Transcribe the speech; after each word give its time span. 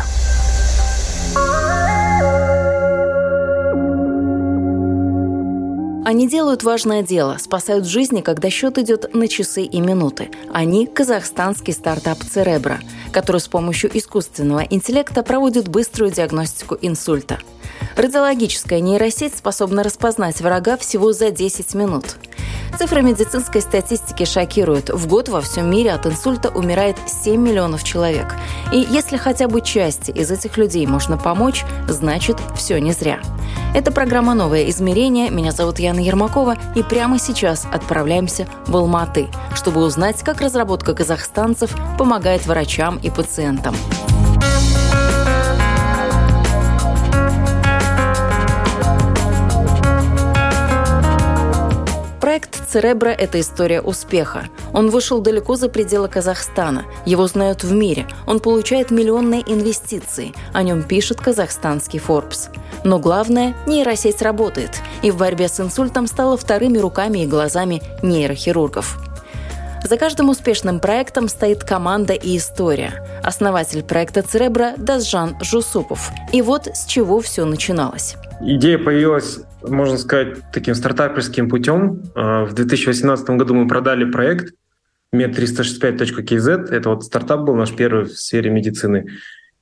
Они 6.11 6.27
делают 6.27 6.63
важное 6.63 7.03
дело, 7.03 7.37
спасают 7.39 7.87
жизни, 7.87 8.19
когда 8.19 8.49
счет 8.49 8.77
идет 8.77 9.13
на 9.13 9.29
часы 9.29 9.63
и 9.63 9.79
минуты. 9.79 10.29
Они– 10.51 10.85
казахстанский 10.93 11.71
стартап 11.71 12.17
«Церебра», 12.21 12.81
который 13.13 13.39
с 13.39 13.47
помощью 13.47 13.97
искусственного 13.97 14.59
интеллекта 14.59 15.23
проводит 15.23 15.69
быструю 15.69 16.11
диагностику 16.11 16.77
инсульта. 16.81 17.39
Радиологическая 17.95 18.81
нейросеть 18.81 19.37
способна 19.37 19.83
распознать 19.83 20.41
врага 20.41 20.75
всего 20.75 21.13
за 21.13 21.31
10 21.31 21.75
минут. 21.75 22.17
Цифры 22.77 23.01
медицинской 23.01 23.61
статистики 23.61 24.25
шокируют. 24.25 24.89
В 24.89 25.07
год 25.07 25.29
во 25.29 25.41
всем 25.41 25.69
мире 25.69 25.91
от 25.91 26.05
инсульта 26.05 26.49
умирает 26.49 26.97
7 27.05 27.39
миллионов 27.39 27.83
человек. 27.83 28.35
И 28.71 28.77
если 28.89 29.17
хотя 29.17 29.47
бы 29.47 29.61
части 29.61 30.11
из 30.11 30.31
этих 30.31 30.57
людей 30.57 30.87
можно 30.87 31.17
помочь, 31.17 31.65
значит, 31.87 32.37
все 32.55 32.79
не 32.79 32.93
зря. 32.93 33.19
Это 33.73 33.91
программа 33.91 34.33
«Новое 34.33 34.69
измерение». 34.69 35.29
Меня 35.29 35.51
зовут 35.51 35.79
Яна 35.79 35.99
Ермакова. 35.99 36.57
И 36.75 36.83
прямо 36.83 37.19
сейчас 37.19 37.65
отправляемся 37.71 38.47
в 38.67 38.75
Алматы, 38.75 39.27
чтобы 39.53 39.81
узнать, 39.81 40.23
как 40.23 40.41
разработка 40.41 40.93
казахстанцев 40.93 41.75
помогает 41.97 42.45
врачам 42.45 42.97
и 42.97 43.09
пациентам. 43.09 43.75
Проект 52.31 52.65
«Церебра»— 52.69 53.09
это 53.09 53.41
история 53.41 53.81
успеха. 53.81 54.47
Он 54.71 54.89
вышел 54.89 55.19
далеко 55.19 55.57
за 55.57 55.67
пределы 55.67 56.07
Казахстана. 56.07 56.85
Его 57.05 57.27
знают 57.27 57.65
в 57.65 57.73
мире. 57.73 58.07
Он 58.25 58.39
получает 58.39 58.89
миллионные 58.89 59.41
инвестиции. 59.45 60.33
О 60.53 60.63
нем 60.63 60.83
пишет 60.83 61.19
казахстанский 61.19 61.99
Forbes. 61.99 62.47
Но 62.85 62.99
главное– 62.99 63.53
нейросеть 63.67 64.21
работает. 64.21 64.79
И 65.01 65.11
в 65.11 65.17
борьбе 65.17 65.49
с 65.49 65.59
инсультом 65.59 66.07
стала 66.07 66.37
вторыми 66.37 66.77
руками 66.77 67.19
и 67.19 67.27
глазами 67.27 67.83
нейрохирургов. 68.01 69.10
За 69.83 69.97
каждым 69.97 70.29
успешным 70.29 70.79
проектом 70.79 71.27
стоит 71.27 71.63
команда 71.63 72.13
и 72.13 72.37
история. 72.37 73.03
Основатель 73.23 73.83
проекта 73.83 74.21
«Церебра»– 74.21 74.73
Дазжан 74.77 75.35
Жусупов. 75.41 76.11
И 76.31 76.41
вот 76.41 76.67
с 76.67 76.85
чего 76.85 77.19
все 77.19 77.45
начиналось. 77.45 78.15
Идея 78.41 78.77
появилась, 78.77 79.39
можно 79.67 79.97
сказать, 79.97 80.37
таким 80.53 80.75
стартаперским 80.75 81.49
путем. 81.49 82.03
А, 82.15 82.45
в 82.45 82.53
2018 82.53 83.27
году 83.31 83.55
мы 83.55 83.67
продали 83.67 84.05
проект 84.05 84.53
med365.kz. 85.13 86.69
Это 86.71 86.89
вот 86.89 87.03
стартап 87.03 87.41
был 87.41 87.55
наш 87.55 87.75
первый 87.75 88.05
в 88.05 88.11
сфере 88.11 88.51
медицины. 88.51 89.07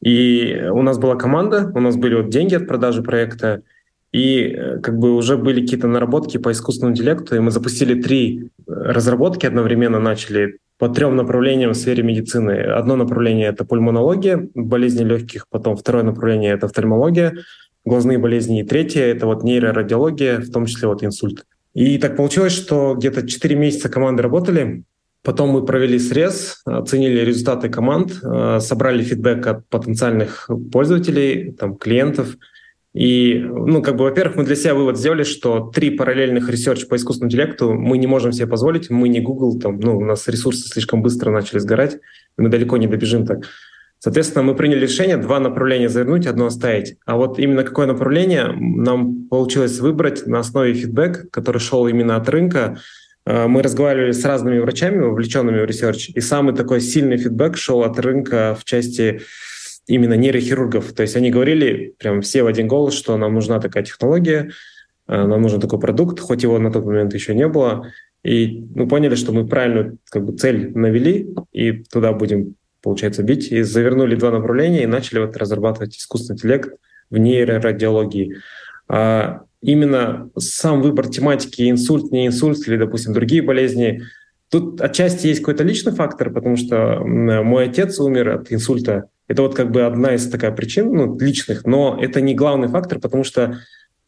И 0.01 0.63
у 0.71 0.81
нас 0.81 0.97
была 0.97 1.15
команда, 1.15 1.71
у 1.73 1.79
нас 1.79 1.95
были 1.95 2.15
вот 2.15 2.29
деньги 2.29 2.55
от 2.55 2.67
продажи 2.67 3.01
проекта, 3.03 3.63
и 4.11 4.41
э, 4.41 4.79
как 4.79 4.97
бы 4.97 5.13
уже 5.15 5.37
были 5.37 5.61
какие-то 5.61 5.87
наработки 5.87 6.37
по 6.37 6.51
искусственному 6.51 6.93
интеллекту, 6.93 7.35
и 7.35 7.39
мы 7.39 7.51
запустили 7.51 8.01
три 8.01 8.49
разработки 8.69 9.45
одновременно, 9.45 9.99
начали 9.99 10.59
по 10.77 10.87
трем 10.87 11.15
направлениям 11.15 11.71
в 11.71 11.75
сфере 11.75 12.03
медицины. 12.03 12.51
Одно 12.51 12.95
направление— 12.95 13.47
это 13.49 13.65
пульмонология, 13.65 14.47
болезни 14.53 15.03
легких, 15.03 15.47
потом 15.49 15.75
второе 15.75 16.03
направление— 16.03 16.53
это 16.53 16.67
офтальмология, 16.67 17.37
глазные 17.85 18.17
болезни, 18.17 18.61
и 18.61 18.63
третье— 18.63 19.01
это 19.03 19.25
вот 19.25 19.43
нейрорадиология, 19.43 20.39
в 20.39 20.51
том 20.51 20.65
числе 20.65 20.87
вот 20.87 21.03
инсульт. 21.03 21.45
И 21.73 21.97
так 21.97 22.15
получилось, 22.15 22.53
что 22.53 22.95
где-то 22.95 23.27
4 23.27 23.55
месяца 23.55 23.89
команды 23.89 24.23
работали, 24.23 24.83
Потом 25.21 25.49
мы 25.49 25.65
провели 25.65 25.99
срез, 25.99 26.61
оценили 26.65 27.19
результаты 27.19 27.67
команд, 27.67 28.19
э, 28.23 28.59
собрали 28.61 29.03
фидбэк 29.03 29.47
от 29.47 29.67
потенциальных 29.67 30.49
пользователей, 30.71 31.51
там, 31.51 31.75
клиентов. 31.75 32.37
И, 32.93 33.39
ну, 33.39 33.83
как 33.83 33.97
бы, 33.97 34.05
во-первых, 34.05 34.37
мы 34.37 34.43
для 34.45 34.55
себя 34.55 34.73
вывод 34.73 34.97
сделали, 34.97 35.23
что 35.23 35.71
три 35.73 35.91
параллельных 35.91 36.49
research 36.49 36.87
по 36.87 36.95
искусственному 36.95 37.29
интеллекту 37.29 37.73
мы 37.73 37.97
не 37.97 38.07
можем 38.07 38.31
себе 38.31 38.47
позволить. 38.47 38.89
Мы 38.89 39.09
не 39.09 39.19
Google, 39.19 39.59
там, 39.59 39.79
ну, 39.79 39.97
у 39.97 40.03
нас 40.03 40.27
ресурсы 40.27 40.67
слишком 40.67 41.03
быстро 41.03 41.29
начали 41.29 41.59
сгорать, 41.59 41.99
мы 42.37 42.49
далеко 42.49 42.77
не 42.77 42.87
добежим 42.87 43.25
так. 43.27 43.45
Соответственно, 43.99 44.43
мы 44.43 44.55
приняли 44.55 44.79
решение 44.79 45.17
два 45.17 45.39
направления 45.41 45.89
завернуть, 45.89 46.25
одно 46.25 46.45
оставить. 46.45 46.95
А 47.05 47.17
вот 47.17 47.37
именно 47.37 47.63
какое 47.63 47.85
направление 47.85 48.53
нам 48.57 49.27
получилось 49.27 49.79
выбрать 49.79 50.25
на 50.25 50.39
основе 50.39 50.73
фидбэка, 50.73 51.27
который 51.27 51.59
шел 51.59 51.85
именно 51.85 52.15
от 52.15 52.27
рынка. 52.29 52.79
Э, 53.25 53.47
мы 53.47 53.61
разговаривали 53.61 54.13
с 54.13 54.23
разными 54.23 54.57
врачами, 54.59 55.03
вовлеченными 55.03 55.61
в 55.61 55.65
research, 55.65 56.09
и 56.09 56.21
самый 56.21 56.55
такой 56.55 56.79
сильный 56.79 57.17
фидбэк 57.17 57.57
шел 57.57 57.83
от 57.83 57.99
рынка 57.99 58.57
в 58.59 58.63
части 58.63 59.21
именно 59.87 60.13
нейрохирургов. 60.13 60.93
То 60.93 61.03
есть 61.03 61.15
они 61.15 61.31
говорили 61.31 61.93
прям 61.97 62.21
все 62.21 62.43
в 62.43 62.47
один 62.47 62.67
голос, 62.67 62.93
что 62.93 63.17
нам 63.17 63.33
нужна 63.33 63.59
такая 63.59 63.83
технология, 63.83 64.51
э, 65.07 65.25
нам 65.25 65.41
нужен 65.41 65.59
такой 65.59 65.79
продукт, 65.79 66.19
хоть 66.19 66.43
его 66.43 66.59
на 66.59 66.71
тот 66.71 66.85
момент 66.85 67.13
еще 67.13 67.33
не 67.33 67.47
было. 67.47 67.91
И 68.23 68.65
мы 68.75 68.87
поняли, 68.87 69.15
что 69.15 69.31
мы 69.31 69.47
правильную 69.47 69.97
как 70.09 70.25
бы, 70.25 70.35
цель 70.37 70.77
навели, 70.77 71.33
и 71.53 71.71
туда 71.71 72.11
будем 72.11 72.55
получается, 72.81 73.23
бить. 73.23 73.51
И 73.51 73.61
завернули 73.61 74.15
два 74.15 74.31
направления 74.31 74.83
и 74.83 74.87
начали 74.87 75.19
вот 75.19 75.35
разрабатывать 75.37 75.97
искусственный 75.97 76.35
интеллект 76.35 76.73
в 77.09 77.17
нейрорадиологии. 77.17 78.35
А 78.87 79.41
именно 79.61 80.29
сам 80.37 80.81
выбор 80.81 81.07
тематики 81.07 81.69
инсульт, 81.69 82.11
не 82.11 82.27
инсульт 82.27 82.67
или, 82.67 82.77
допустим, 82.77 83.13
другие 83.13 83.41
болезни, 83.41 84.03
тут 84.49 84.81
отчасти 84.81 85.27
есть 85.27 85.41
какой-то 85.41 85.63
личный 85.63 85.93
фактор, 85.93 86.31
потому 86.31 86.55
что 86.55 87.01
мой 87.03 87.65
отец 87.65 87.99
умер 87.99 88.29
от 88.29 88.51
инсульта. 88.51 89.09
Это 89.29 89.43
вот 89.43 89.55
как 89.55 89.71
бы 89.71 89.83
одна 89.83 90.15
из 90.15 90.27
такая 90.27 90.51
причин, 90.51 90.91
ну, 90.91 91.17
личных, 91.17 91.65
но 91.65 91.97
это 92.01 92.19
не 92.19 92.33
главный 92.33 92.67
фактор, 92.67 92.99
потому 92.99 93.23
что 93.23 93.59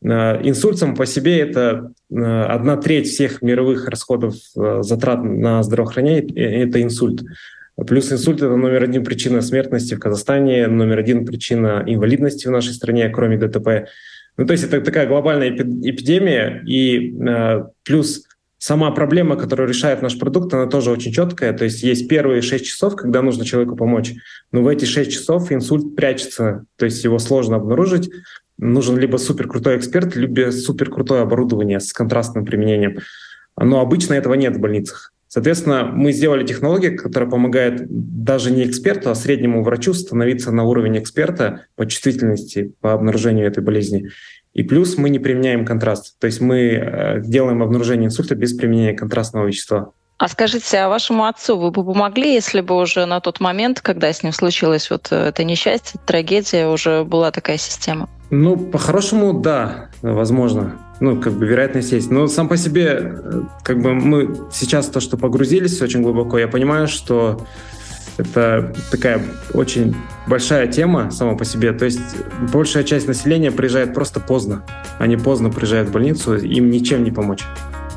а, 0.04 0.42
Инсульт 0.44 0.80
сам 0.80 0.96
по 0.96 1.06
себе 1.06 1.40
это 1.40 1.94
а, 2.12 2.46
одна 2.48 2.76
треть 2.76 3.08
всех 3.08 3.44
мировых 3.44 3.88
расходов 3.88 4.36
а, 4.58 4.82
затрат 4.82 5.24
на 5.24 5.62
здравоохранение, 5.62 6.64
это 6.64 6.82
инсульт. 6.82 7.24
Плюс 7.88 8.12
инсульт– 8.12 8.38
это 8.42 8.56
номер 8.56 8.84
один 8.84 9.04
причина 9.04 9.42
смертности 9.42 9.94
в 9.94 10.00
Казахстане, 10.00 10.68
номер 10.68 11.00
один 11.00 11.26
причина 11.26 11.84
инвалидности 11.86 12.48
в 12.48 12.52
нашей 12.52 12.74
стране, 12.74 13.10
кроме 13.10 13.38
ДТП. 13.38 13.88
Ну, 14.38 14.46
то 14.46 14.54
есть 14.54 14.64
это 14.64 14.82
такая 14.82 15.08
глобальная 15.08 15.50
эпидемия, 15.50 16.64
и 16.66 17.16
э, 17.18 17.64
плюс 17.84 18.26
сама 18.62 18.92
проблема, 18.92 19.38
которую 19.38 19.68
решает 19.68 20.04
наш 20.04 20.20
продукт, 20.20 20.54
она 20.54 20.68
тоже 20.68 20.92
очень 20.92 21.12
четкая. 21.12 21.52
То 21.52 21.64
есть 21.64 21.82
есть 21.82 22.08
первые 22.08 22.44
6 22.44 22.64
часов, 22.64 22.96
когда 22.96 23.24
нужно 23.24 23.44
человеку 23.44 23.76
помочь, 23.76 24.14
но 24.52 24.62
в 24.62 24.68
эти 24.68 24.86
6 24.86 25.12
часов 25.12 25.52
инсульт 25.52 25.96
прячется, 25.96 26.66
то 26.78 26.86
есть 26.86 27.04
его 27.04 27.18
сложно 27.18 27.56
обнаружить. 27.56 28.12
Нужен 28.60 29.00
либо 29.00 29.18
супер 29.18 29.48
крутой 29.48 29.78
эксперт, 29.78 30.16
либо 30.16 30.52
супер 30.52 30.92
крутое 30.92 31.24
оборудование 31.24 31.80
с 31.80 31.92
контрастным 31.92 32.46
применением. 32.46 33.00
Но 33.60 33.82
обычно 33.82 34.14
этого 34.14 34.36
нет 34.36 34.56
в 34.56 34.60
больницах. 34.60 35.12
Соответственно, 35.34 35.86
мы 35.86 36.12
сделали 36.12 36.46
технологию, 36.46 36.98
которая 36.98 37.30
помогает 37.30 37.86
даже 37.88 38.52
не 38.52 38.66
эксперту, 38.66 39.10
а 39.10 39.16
среднему 39.16 39.64
врачу 39.64 39.94
становиться 39.94 40.52
на 40.52 40.66
уровень 40.66 41.00
эксперта 41.00 41.68
по 41.78 41.86
чувствительности, 41.86 42.74
по 42.82 42.92
обнаружению 42.92 43.48
этой 43.48 43.64
болезни. 43.64 44.10
И 44.54 44.64
плюс 44.64 44.98
мы 44.98 45.10
не 45.10 45.20
применяем 45.20 45.64
контраст. 45.64 46.20
То 46.20 46.28
есть 46.28 46.42
мы 46.42 46.58
э, 46.58 47.22
делаем 47.22 47.64
обнаружение 47.64 48.08
инсульта 48.08 48.36
без 48.36 48.52
применения 48.54 48.92
контрастного 48.92 49.48
вещества. 49.48 49.94
А 50.18 50.28
скажите, 50.28 50.80
а 50.80 50.90
вашему 50.90 51.24
отцу 51.24 51.58
вы 51.58 51.72
бы 51.72 51.86
помогли, 51.86 52.34
если 52.34 52.60
бы 52.60 52.76
уже 52.76 53.06
на 53.06 53.22
тот 53.22 53.40
момент, 53.40 53.80
когда 53.80 54.12
с 54.12 54.24
ним 54.24 54.34
случилось 54.34 54.90
вот 54.92 55.14
это 55.14 55.46
несчастье, 55.46 55.98
трагедия, 56.06 56.68
уже 56.68 57.06
была 57.06 57.32
такая 57.32 57.58
система? 57.58 58.10
Ну, 58.32 58.58
по-хорошему, 58.58 59.32
да, 59.32 59.92
возможно 60.02 60.78
ну, 61.02 61.20
как 61.20 61.34
бы 61.34 61.48
вероятность 61.48 61.92
есть. 61.92 62.12
Но 62.12 62.28
сам 62.28 62.48
по 62.48 62.56
себе, 62.56 62.88
э, 63.02 63.42
как 63.64 63.82
бы 63.82 63.96
мы 63.96 64.38
сейчас 64.52 64.88
то, 64.88 65.00
что 65.00 65.18
погрузились 65.18 65.82
очень 65.82 66.04
глубоко, 66.04 66.38
я 66.38 66.48
понимаю, 66.48 66.88
что 66.88 67.46
это 68.18 68.74
такая 68.92 69.20
очень 69.54 69.96
большая 70.28 70.68
тема 70.68 71.10
сама 71.10 71.36
по 71.36 71.44
себе. 71.44 71.74
То 71.74 71.86
есть 71.86 72.00
большая 72.54 72.84
часть 72.84 73.08
населения 73.08 73.52
приезжает 73.52 73.96
просто 73.96 74.20
поздно. 74.20 74.64
Они 75.00 75.18
поздно 75.18 75.50
приезжают 75.50 75.90
в 75.90 75.92
больницу, 75.92 76.36
им 76.36 76.70
ничем 76.70 77.04
не 77.04 77.12
помочь. 77.12 77.42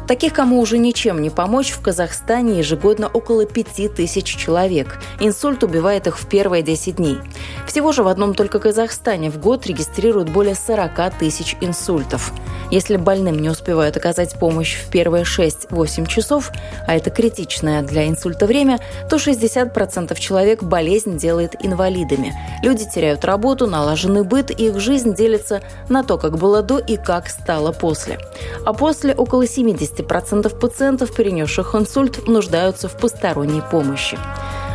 Таких, 0.06 0.34
кому 0.34 0.60
уже 0.60 0.76
ничем 0.76 1.22
не 1.22 1.30
помочь, 1.30 1.70
в 1.70 1.80
Казахстане 1.80 2.58
ежегодно 2.58 3.08
около 3.08 3.46
5 3.46 3.94
тысяч 3.94 4.36
человек. 4.36 4.98
Инсульт 5.18 5.64
убивает 5.64 6.06
их 6.06 6.18
в 6.18 6.28
первые 6.28 6.62
10 6.62 6.96
дней. 6.96 7.18
Всего 7.66 7.92
же 7.92 8.02
в 8.02 8.08
одном 8.08 8.34
только 8.34 8.58
Казахстане 8.58 9.30
в 9.30 9.38
год 9.38 9.66
регистрируют 9.66 10.28
более 10.28 10.54
40 10.54 11.18
тысяч 11.18 11.56
инсультов. 11.62 12.32
Если 12.70 12.96
больным 12.96 13.38
не 13.38 13.48
успевают 13.48 13.96
оказать 13.96 14.38
помощь 14.38 14.76
в 14.76 14.90
первые 14.90 15.24
6-8 15.24 16.06
часов, 16.06 16.50
а 16.86 16.94
это 16.94 17.10
критичное 17.10 17.82
для 17.82 18.08
инсульта 18.08 18.46
время, 18.46 18.80
то 19.08 19.16
60% 19.16 20.18
человек 20.18 20.62
болезнь 20.62 21.16
делает 21.16 21.54
инвалидами. 21.64 22.34
Люди 22.62 22.84
теряют 22.88 23.24
работу, 23.24 23.66
налаженный 23.66 24.22
быт, 24.22 24.50
и 24.50 24.66
их 24.66 24.80
жизнь 24.80 25.14
делится 25.14 25.62
на 25.88 26.02
то, 26.02 26.18
как 26.18 26.36
было 26.36 26.62
до 26.62 26.78
и 26.78 26.96
как 26.96 27.28
стало 27.28 27.72
после. 27.72 28.18
А 28.66 28.72
после 28.72 29.14
около 29.14 29.44
70% 29.44 29.93
пациентов, 30.02 31.14
перенесших 31.14 31.74
инсульт, 31.74 32.26
нуждаются 32.26 32.88
в 32.88 32.96
посторонней 32.98 33.62
помощи. 33.70 34.18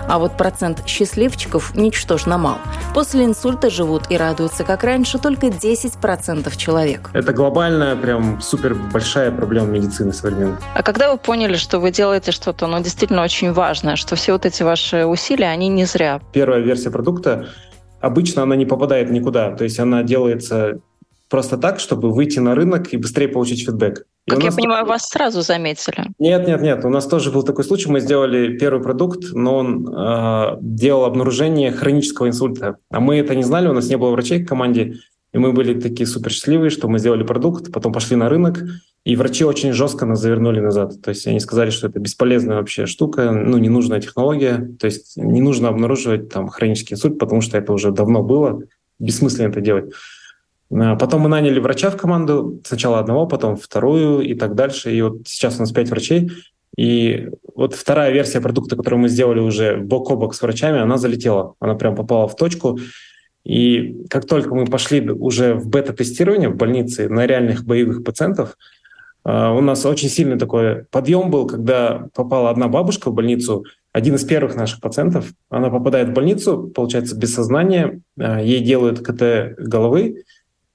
А 0.10 0.18
вот 0.18 0.38
процент 0.38 0.88
счастливчиков 0.88 1.76
ничтожно 1.76 2.40
мал. 2.40 2.58
После 2.96 3.26
инсульта 3.26 3.70
живут 3.70 4.04
и 4.10 4.18
радуются, 4.18 4.64
как 4.64 4.84
раньше, 4.84 5.20
только 5.20 5.48
10% 5.48 6.58
человек. 6.58 7.12
Это 7.14 7.32
глобальная, 7.32 7.96
прям 7.96 8.42
супер 8.42 8.74
большая 8.74 9.30
проблема 9.32 9.68
медицины 9.68 10.12
современной. 10.12 10.58
А 10.74 10.82
когда 10.82 11.12
вы 11.12 11.20
поняли, 11.20 11.58
что 11.58 11.78
вы 11.80 11.92
делаете 11.92 12.32
что-то, 12.32 12.66
ну, 12.66 12.82
действительно 12.82 13.22
очень 13.22 13.54
важное, 13.54 13.96
что 13.96 14.16
все 14.16 14.34
вот 14.34 14.48
эти 14.48 14.64
ваши 14.64 15.06
усилия, 15.06 15.50
они 15.50 15.68
не 15.68 15.86
зря? 15.86 16.22
Первая 16.34 16.62
версия 16.62 16.90
продукта 16.90 17.46
обычно 18.00 18.42
она 18.42 18.56
не 18.56 18.66
попадает 18.66 19.12
никуда. 19.12 19.52
То 19.52 19.64
есть 19.64 19.80
она 19.80 20.02
делается 20.02 20.80
просто 21.30 21.58
так, 21.58 21.80
чтобы 21.80 22.12
выйти 22.12 22.40
на 22.40 22.56
рынок 22.56 22.94
и 22.94 22.98
быстрее 22.98 23.28
получить 23.28 23.66
фидбэк. 23.66 24.06
Как 24.28 24.44
я 24.44 24.52
понимаю, 24.52 24.82
тоже... 24.82 24.90
вас 24.90 25.08
сразу 25.08 25.42
заметили. 25.42 26.06
Нет, 26.20 26.48
нет, 26.48 26.62
нет. 26.62 26.86
У 26.86 26.90
нас 26.90 27.08
тоже 27.08 27.32
был 27.32 27.44
такой 27.44 27.64
случай. 27.64 27.90
Мы 27.90 28.00
сделали 28.00 28.58
первый 28.58 28.82
продукт, 28.82 29.32
но 29.34 29.56
он 29.58 29.88
э, 29.88 30.58
делал 30.62 31.06
обнаружение 31.06 31.72
хронического 31.72 32.28
инсульта. 32.28 32.78
А 32.92 33.00
мы 33.00 33.18
это 33.18 33.34
не 33.36 33.44
знали, 33.44 33.68
у 33.68 33.74
нас 33.74 33.88
не 33.90 33.98
было 33.98 34.12
врачей 34.12 34.44
в 34.44 34.48
команде. 34.48 34.98
И 35.32 35.38
мы 35.38 35.54
были 35.54 35.80
такие 35.80 36.08
супер 36.08 36.32
счастливые, 36.32 36.72
что 36.72 36.88
мы 36.88 36.98
сделали 36.98 37.24
продукт, 37.24 37.72
потом 37.72 37.94
пошли 37.94 38.16
на 38.16 38.30
рынок, 38.30 38.64
и 39.04 39.16
врачи 39.16 39.44
очень 39.46 39.74
жестко 39.74 40.06
нас 40.06 40.20
завернули 40.20 40.60
назад. 40.60 41.02
То 41.04 41.10
есть 41.10 41.28
они 41.28 41.40
сказали, 41.40 41.70
что 41.70 41.88
это 41.88 42.00
бесполезная 42.00 42.58
вообще 42.58 42.88
штука, 42.88 43.32
ну, 43.32 43.58
ненужная 43.58 44.02
технология. 44.02 44.76
То 44.80 44.86
есть 44.86 45.18
не 45.18 45.42
нужно 45.42 45.70
обнаруживать 45.70 46.30
там 46.30 46.50
хронический 46.50 46.96
инсульт, 46.96 47.20
потому 47.20 47.42
что 47.42 47.58
это 47.58 47.74
уже 47.74 47.92
давно 47.92 48.24
было, 48.24 48.64
бессмысленно 48.98 49.50
это 49.50 49.62
делать. 49.62 49.94
А 50.72 50.96
потом 50.96 51.22
мы 51.22 51.30
наняли 51.30 51.60
врача 51.60 51.90
в 51.90 51.98
команду, 51.98 52.62
сначала 52.66 53.00
одного, 53.00 53.26
потом 53.26 53.58
вторую 53.58 54.22
и 54.22 54.34
так 54.36 54.56
дальше. 54.56 54.94
И 54.94 55.02
вот 55.02 55.22
сейчас 55.26 55.58
у 55.58 55.60
нас 55.62 55.72
пять 55.72 55.90
врачей. 55.90 56.32
И 56.78 57.30
вот 57.56 57.74
вторая 57.74 58.12
версия 58.12 58.40
продукта, 58.40 58.76
которую 58.76 59.02
мы 59.02 59.10
сделали 59.10 59.40
уже 59.40 59.78
бок 59.78 60.12
о 60.12 60.16
бок 60.16 60.36
с 60.36 60.42
врачами, 60.42 60.80
она 60.80 60.98
залетела. 60.98 61.56
Она 61.60 61.76
прям 61.76 61.96
попала 61.96 62.28
в 62.28 62.36
точку. 62.36 62.80
И 63.44 64.06
как 64.10 64.26
только 64.28 64.54
мы 64.54 64.66
пошли 64.66 65.10
уже 65.10 65.56
в 65.56 65.68
бета-тестирование 65.68 66.50
в 66.50 66.56
больнице 66.56 67.10
на 67.10 67.26
реальных 67.26 67.66
боевых 67.66 68.04
пациентов, 68.04 68.56
а, 69.24 69.54
у 69.54 69.62
нас 69.62 69.86
очень 69.86 70.10
сильный 70.10 70.38
такой 70.38 70.86
подъем 70.92 71.30
был, 71.30 71.48
когда 71.48 72.08
попала 72.14 72.50
одна 72.50 72.68
бабушка 72.68 73.10
в 73.10 73.14
больницу, 73.14 73.66
один 73.92 74.16
из 74.16 74.24
первых 74.24 74.56
наших 74.56 74.82
пациентов. 74.82 75.34
Она 75.50 75.70
попадает 75.70 76.10
в 76.10 76.14
больницу, 76.14 76.72
получается, 76.74 77.18
без 77.18 77.34
сознания, 77.34 78.02
а, 78.20 78.42
ей 78.42 78.62
делают 78.62 79.00
КТ 79.00 79.58
головы, 79.58 80.24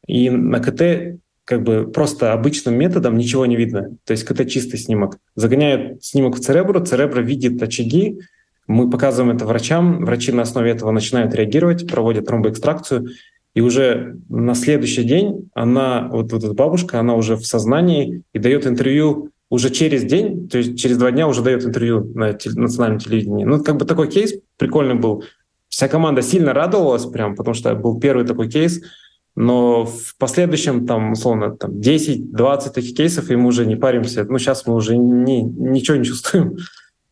и 0.07 0.31
на 0.31 0.61
КТ 0.61 1.21
как 1.45 1.63
бы 1.63 1.91
просто 1.93 2.33
обычным 2.33 2.75
методом 2.75 3.17
ничего 3.17 3.45
не 3.47 3.57
видно. 3.57 3.97
То 4.05 4.13
есть 4.13 4.25
КТ 4.25 4.49
чистый 4.49 4.79
снимок. 4.79 5.19
Загоняют 5.35 6.03
снимок 6.05 6.37
в 6.37 6.41
церебро, 6.41 6.81
церебро 6.81 7.21
видит 7.21 7.63
очаги, 7.63 8.19
мы 8.67 8.89
показываем 8.89 9.37
это 9.37 9.45
врачам, 9.45 10.05
врачи 10.05 10.33
на 10.33 10.43
основе 10.43 10.71
этого 10.71 10.91
начинают 10.91 11.35
реагировать, 11.35 11.87
проводят 11.87 12.27
тромбоэкстракцию, 12.27 13.09
и 13.55 13.61
уже 13.61 14.17
на 14.31 14.55
следующий 14.55 15.05
день 15.05 15.51
она, 15.55 16.09
вот, 16.11 16.33
вот 16.33 16.43
эта 16.43 16.55
бабушка, 16.55 16.99
она 16.99 17.15
уже 17.15 17.37
в 17.37 17.45
сознании 17.45 18.23
и 18.33 18.39
дает 18.39 18.67
интервью 18.67 19.31
уже 19.51 19.69
через 19.69 20.05
день, 20.05 20.49
то 20.49 20.59
есть 20.59 20.79
через 20.79 20.97
два 20.97 21.11
дня 21.11 21.29
уже 21.29 21.43
дает 21.43 21.65
интервью 21.65 22.11
на 22.15 22.33
теле, 22.33 22.57
национальном 22.57 22.99
телевидении. 22.99 23.45
Ну, 23.45 23.63
как 23.63 23.77
бы 23.77 23.85
такой 23.85 24.09
кейс 24.09 24.35
прикольный 24.57 24.95
был. 24.95 25.25
Вся 25.69 25.87
команда 25.87 26.23
сильно 26.23 26.55
радовалась 26.55 27.05
прям, 27.05 27.37
потому 27.37 27.55
что 27.55 27.75
был 27.75 28.01
первый 28.01 28.25
такой 28.25 28.49
кейс— 28.49 28.81
но 29.37 29.85
в 29.85 30.17
последующем, 30.19 30.87
там, 30.87 31.13
условно, 31.13 31.57
там 31.57 31.73
10-20 31.73 32.71
таких 32.71 32.97
кейсов, 32.97 33.31
и 33.31 33.37
мы 33.37 33.49
уже 33.49 33.67
не 33.67 33.77
паримся. 33.77 34.25
Ну, 34.25 34.39
сейчас 34.39 34.67
мы 34.67 34.75
уже 34.75 34.97
не, 34.97 35.43
ничего 35.43 35.97
не 35.97 36.05
чувствуем. 36.05 36.57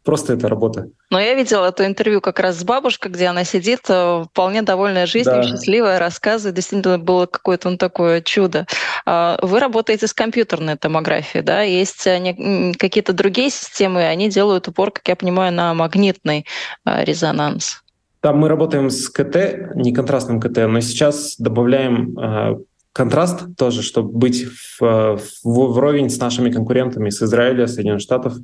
Просто 0.05 0.33
это 0.33 0.49
работа. 0.49 0.89
Но 1.11 1.21
я 1.21 1.35
видела 1.35 1.69
это 1.69 1.87
интервью 1.87 2.21
как 2.21 2.41
раз 2.41 2.59
с 2.59 2.65
бабушкой, 2.65 3.13
где 3.13 3.27
она 3.27 3.45
сидит, 3.45 3.83
э, 3.89 4.25
вполне 4.29 4.63
довольная 4.63 5.07
жизнью, 5.07 5.37
да. 5.37 5.43
счастливая, 5.45 6.01
рассказывает. 6.01 6.57
Действительно, 6.57 6.99
было 6.99 7.27
какое-то 7.27 7.71
ну, 7.71 7.77
такое 7.77 8.21
чудо. 8.21 8.67
А, 9.07 9.39
вы 9.43 9.61
работаете 9.61 10.09
с 10.09 10.13
компьютерной 10.13 10.77
томографией, 10.77 11.45
да? 11.45 11.63
Есть 11.63 12.05
э, 12.09 12.73
какие-то 12.79 13.13
другие 13.13 13.51
системы, 13.51 14.05
они 14.05 14.29
делают 14.29 14.67
упор, 14.67 14.91
как 14.91 15.07
я 15.07 15.15
понимаю, 15.15 15.53
на 15.53 15.73
магнитный 15.73 16.47
э, 16.85 17.05
резонанс. 17.05 17.83
Там 18.23 18.39
мы 18.39 18.49
работаем 18.49 18.89
с 18.89 19.09
КТ, 19.09 19.75
не 19.75 19.93
контрастным 19.93 20.41
КТ, 20.41 20.59
но 20.69 20.79
сейчас 20.81 21.35
добавляем 21.39 22.17
э, 22.17 22.57
контраст 22.93 23.57
тоже, 23.57 23.83
чтобы 23.83 24.17
быть 24.17 24.45
в, 24.79 25.19
в, 25.43 25.73
вровень 25.73 26.09
с 26.09 26.21
нашими 26.21 26.49
конкурентами 26.49 27.11
с 27.11 27.21
Израиля, 27.21 27.67
Соединенных 27.67 28.01
Штатов, 28.01 28.35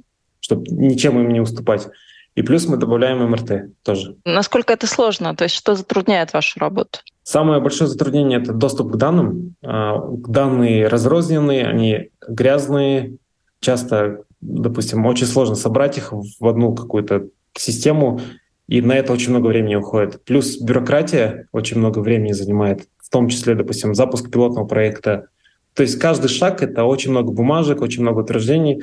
чтобы 0.41 0.67
ничем 0.69 1.21
им 1.21 1.33
не 1.33 1.39
уступать. 1.39 1.87
И 2.35 2.43
плюс 2.43 2.67
мы 2.67 2.77
добавляем 2.77 3.25
МРТ 3.31 3.73
тоже. 3.85 4.17
Насколько 4.25 4.73
это 4.73 4.89
сложно? 4.89 5.37
То 5.37 5.45
есть 5.45 5.55
что 5.55 5.77
затрудняет 5.77 6.33
вашу 6.33 6.59
работу? 6.59 6.99
Самое 7.23 7.61
большое 7.61 7.89
затруднение— 7.89 8.41
это 8.43 8.53
доступ 8.53 8.93
к 8.93 8.97
данным. 8.97 9.55
А, 9.63 10.01
данные 10.11 10.89
разрозненные, 10.89 11.69
они 11.69 12.11
грязные. 12.27 13.17
Часто, 13.61 14.23
допустим, 14.41 15.07
очень 15.07 15.27
сложно 15.27 15.55
собрать 15.55 15.99
их 15.99 16.13
в 16.13 16.49
одну 16.49 16.75
какую-то 16.75 17.29
систему 17.55 18.21
и 18.69 18.83
на 18.83 18.93
это 18.93 19.13
очень 19.13 19.31
много 19.31 19.47
времени 19.47 19.75
уходит. 19.75 20.23
Плюс 20.25 20.61
бюрократия 20.61 21.49
очень 21.53 21.79
много 21.79 22.01
времени 22.01 22.33
занимает, 22.33 22.87
в 22.99 23.09
том 23.09 23.29
числе, 23.29 23.55
допустим, 23.55 23.95
запуск 23.95 24.31
пилотного 24.31 24.67
проекта. 24.67 25.29
То 25.75 25.83
есть 25.83 25.99
каждый 25.99 26.29
шаг— 26.29 26.63
это 26.65 26.85
очень 26.85 27.11
много 27.11 27.33
бумажек, 27.33 27.81
очень 27.81 28.03
много 28.03 28.21
утверждений. 28.21 28.83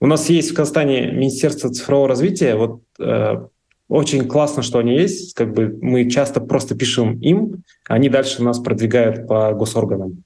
У 0.00 0.06
нас 0.06 0.30
есть 0.30 0.52
в 0.52 0.54
Казахстане 0.54 1.10
Министерство 1.10 1.68
цифрового 1.70 2.08
развития. 2.08 2.54
Вот 2.54 2.82
э, 3.00 3.46
очень 3.88 4.28
классно, 4.28 4.62
что 4.62 4.78
они 4.78 4.94
есть. 4.94 5.34
Как 5.34 5.52
бы 5.52 5.78
мы 5.82 6.08
часто 6.08 6.40
просто 6.40 6.76
пишем 6.76 7.18
им, 7.18 7.64
они 7.88 8.08
дальше 8.08 8.42
нас 8.42 8.60
продвигают 8.60 9.26
по 9.26 9.52
госорганам. 9.52 10.22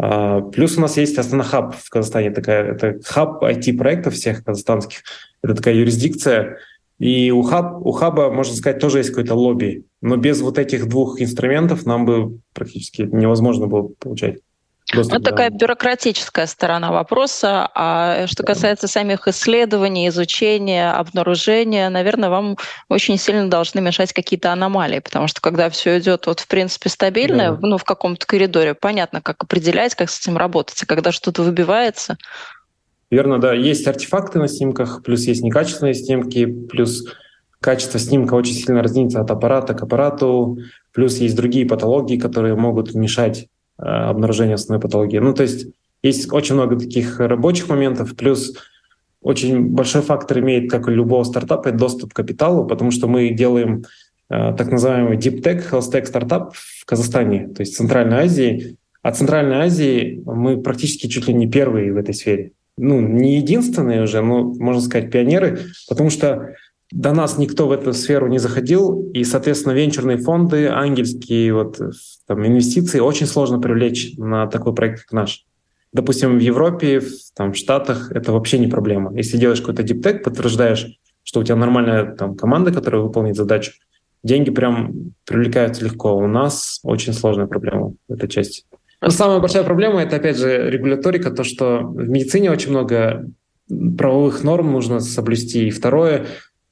Uh, 0.00 0.50
плюс 0.50 0.78
у 0.78 0.80
нас 0.80 0.96
есть 0.96 1.16
Астана 1.18 1.44
Хаб 1.44 1.76
в 1.76 1.88
Казахстане, 1.90 2.30
такая, 2.30 2.72
это 2.72 2.98
хаб 3.04 3.44
IT-проектов 3.44 4.14
всех 4.14 4.42
казахстанских. 4.42 5.02
Это 5.42 5.54
такая 5.54 5.74
юрисдикция, 5.74 6.58
и 7.02 7.32
у, 7.32 7.42
хаб, 7.42 7.84
у 7.84 7.90
хаба, 7.90 8.30
можно 8.30 8.54
сказать, 8.54 8.78
тоже 8.78 8.98
есть 8.98 9.10
какое-то 9.10 9.34
лобби. 9.34 9.84
Но 10.02 10.16
без 10.16 10.40
вот 10.40 10.56
этих 10.56 10.88
двух 10.88 11.20
инструментов 11.20 11.84
нам 11.84 12.06
бы 12.06 12.38
практически 12.54 13.02
невозможно 13.02 13.66
было 13.66 13.88
получать. 13.98 14.36
Доступ, 14.94 15.18
ну, 15.18 15.24
такая 15.24 15.50
бюрократическая 15.50 16.46
сторона 16.46 16.92
вопроса. 16.92 17.68
А 17.74 18.28
что 18.28 18.44
касается 18.44 18.86
самих 18.86 19.26
исследований, 19.26 20.06
изучения, 20.08 20.92
обнаружения, 20.92 21.88
наверное, 21.88 22.30
вам 22.30 22.56
очень 22.88 23.18
сильно 23.18 23.50
должны 23.50 23.80
мешать 23.80 24.12
какие-то 24.12 24.52
аномалии, 24.52 25.00
потому 25.00 25.26
что 25.26 25.40
когда 25.40 25.70
все 25.70 25.98
идет 25.98 26.28
вот 26.28 26.38
в 26.38 26.46
принципе 26.46 26.88
стабильно, 26.88 27.56
да. 27.56 27.66
ну 27.66 27.78
в 27.78 27.84
каком-то 27.84 28.24
коридоре, 28.26 28.74
понятно, 28.74 29.20
как 29.20 29.42
определять, 29.42 29.96
как 29.96 30.08
с 30.08 30.20
этим 30.20 30.36
работать. 30.36 30.80
А 30.80 30.86
когда 30.86 31.10
что-то 31.10 31.42
выбивается, 31.42 32.16
Верно, 33.12 33.38
да. 33.38 33.52
Есть 33.52 33.86
артефакты 33.86 34.38
на 34.38 34.48
снимках, 34.48 35.02
плюс 35.02 35.26
есть 35.26 35.42
некачественные 35.42 35.92
снимки, 35.92 36.46
плюс 36.46 37.04
качество 37.60 38.00
снимка 38.00 38.32
очень 38.32 38.54
сильно 38.54 38.82
разнится 38.82 39.20
от 39.20 39.30
аппарата 39.30 39.74
к 39.74 39.82
аппарату, 39.82 40.56
плюс 40.94 41.18
есть 41.18 41.36
другие 41.36 41.66
патологии, 41.66 42.16
которые 42.16 42.56
могут 42.56 42.94
мешать 42.94 43.48
э, 43.78 43.82
обнаружению 43.82 44.54
основной 44.54 44.80
патологии. 44.80 45.18
Ну, 45.18 45.34
то 45.34 45.42
есть 45.42 45.66
есть 46.02 46.32
очень 46.32 46.54
много 46.54 46.78
таких 46.78 47.20
рабочих 47.20 47.68
моментов, 47.68 48.16
плюс 48.16 48.56
очень 49.20 49.66
большой 49.66 50.00
фактор 50.00 50.38
имеет, 50.38 50.70
как 50.70 50.86
у 50.86 50.90
любого 50.90 51.24
стартапа, 51.24 51.68
это 51.68 51.76
доступ 51.76 52.14
к 52.14 52.16
капиталу, 52.16 52.66
потому 52.66 52.92
что 52.92 53.08
мы 53.08 53.28
делаем 53.28 53.84
э, 54.30 54.54
так 54.56 54.70
называемый 54.70 55.18
Deep 55.18 55.42
Tech, 55.42 55.70
Health 55.70 55.92
Tech 55.92 56.06
стартап 56.06 56.54
в 56.54 56.86
Казахстане, 56.86 57.48
то 57.48 57.60
есть 57.60 57.74
в 57.74 57.76
Центральной 57.76 58.20
Азии. 58.20 58.78
А 59.02 59.12
Центральной 59.12 59.56
Азии 59.56 60.22
мы 60.24 60.62
практически 60.62 61.08
чуть 61.08 61.28
ли 61.28 61.34
не 61.34 61.46
первые 61.46 61.92
в 61.92 61.98
этой 61.98 62.14
сфере 62.14 62.52
ну, 62.76 63.00
не 63.00 63.36
единственные 63.36 64.02
уже, 64.02 64.22
но, 64.22 64.44
можно 64.44 64.80
сказать, 64.80 65.10
пионеры, 65.10 65.60
потому 65.88 66.10
что 66.10 66.54
до 66.90 67.12
нас 67.12 67.38
никто 67.38 67.66
в 67.66 67.72
эту 67.72 67.92
сферу 67.92 68.28
не 68.28 68.38
заходил, 68.38 69.10
и, 69.12 69.24
соответственно, 69.24 69.72
венчурные 69.72 70.18
фонды, 70.18 70.68
ангельские 70.68 71.54
вот, 71.54 71.80
там, 72.26 72.46
инвестиции 72.46 73.00
очень 73.00 73.26
сложно 73.26 73.58
привлечь 73.58 74.14
на 74.16 74.46
такой 74.46 74.74
проект, 74.74 75.02
как 75.02 75.12
наш. 75.12 75.46
Допустим, 75.92 76.38
в 76.38 76.40
Европе, 76.40 77.00
в, 77.00 77.10
там, 77.34 77.52
в 77.52 77.56
Штатах 77.56 78.10
это 78.12 78.32
вообще 78.32 78.58
не 78.58 78.66
проблема. 78.66 79.14
Если 79.16 79.36
делаешь 79.36 79.60
какой-то 79.60 79.82
диптек, 79.82 80.22
подтверждаешь, 80.22 80.98
что 81.22 81.40
у 81.40 81.44
тебя 81.44 81.56
нормальная 81.56 82.14
там, 82.14 82.34
команда, 82.34 82.72
которая 82.72 83.02
выполнит 83.02 83.36
задачу, 83.36 83.72
деньги 84.22 84.50
прям 84.50 85.12
привлекаются 85.24 85.84
легко. 85.84 86.16
У 86.16 86.26
нас 86.26 86.80
очень 86.82 87.12
сложная 87.12 87.46
проблема 87.46 87.94
в 88.08 88.12
этой 88.12 88.28
части. 88.28 88.64
Самая 89.08 89.40
большая 89.40 89.64
проблема— 89.64 90.02
это, 90.02 90.16
опять 90.16 90.36
же, 90.36 90.70
регуляторика, 90.70 91.30
то, 91.30 91.42
что 91.44 91.80
в 91.80 92.08
медицине 92.08 92.50
очень 92.50 92.70
много 92.70 93.28
правовых 93.98 94.44
норм 94.44 94.72
нужно 94.72 95.00
соблюсти. 95.00 95.68
И 95.68 95.70
второе, 95.70 96.26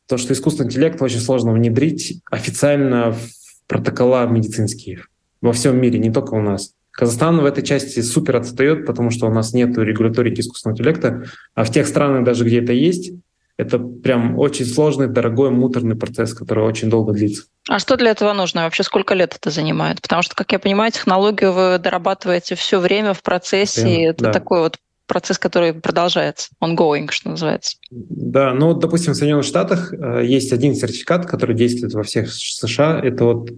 то, 0.06 0.16
что 0.16 0.32
искусственный 0.32 0.68
интеллект 0.68 1.00
очень 1.02 1.18
сложно 1.18 1.52
внедрить 1.52 2.20
официально 2.30 3.12
в 3.12 3.20
протокола 3.66 4.26
медицинские 4.26 5.02
во 5.40 5.52
всем 5.52 5.80
мире, 5.80 5.98
не 5.98 6.12
только 6.12 6.34
у 6.34 6.40
нас. 6.40 6.74
Казахстан 6.90 7.40
в 7.40 7.44
этой 7.44 7.64
части 7.64 8.00
супер 8.00 8.36
отстает, 8.36 8.84
потому 8.86 9.10
что 9.10 9.26
у 9.26 9.32
нас 9.32 9.52
нет 9.52 9.76
регуляторики 9.78 10.40
искусственного 10.40 10.74
интеллекта, 10.74 11.24
а 11.54 11.64
в 11.64 11.70
тех 11.70 11.86
странах, 11.86 12.24
даже 12.24 12.44
где 12.44 12.60
это 12.60 12.72
есть, 12.72 13.12
это 13.60 13.78
прям 13.78 14.38
очень 14.38 14.64
сложный, 14.66 15.06
дорогой, 15.06 15.50
муторный 15.50 15.96
процесс, 15.96 16.34
который 16.34 16.64
очень 16.64 16.88
долго 16.90 17.12
длится. 17.12 17.44
А 17.68 17.78
что 17.78 17.96
для 17.96 18.10
этого 18.10 18.32
нужно? 18.32 18.62
Вообще 18.62 18.82
сколько 18.82 19.14
лет 19.14 19.36
это 19.36 19.50
занимает? 19.50 20.00
Потому 20.00 20.22
что, 20.22 20.34
как 20.34 20.50
я 20.52 20.58
понимаю, 20.58 20.92
технологию 20.92 21.52
вы 21.52 21.78
дорабатываете 21.78 22.54
все 22.54 22.80
время 22.80 23.14
в 23.14 23.22
процессе, 23.22 23.88
и 23.88 24.02
это 24.02 24.24
да. 24.24 24.32
такой 24.32 24.60
вот 24.60 24.78
процесс, 25.06 25.38
который 25.38 25.74
продолжается, 25.74 26.50
ongoing, 26.62 27.10
что 27.10 27.30
называется. 27.30 27.76
Да, 27.90 28.54
ну, 28.54 28.74
допустим, 28.74 29.12
в 29.12 29.16
Соединенных 29.16 29.44
Штатах 29.44 29.92
э, 29.92 30.24
есть 30.24 30.52
один 30.52 30.74
сертификат, 30.76 31.26
который 31.26 31.56
действует 31.56 31.94
во 31.94 32.04
всех 32.04 32.32
США, 32.32 33.00
это 33.02 33.24
вот 33.24 33.50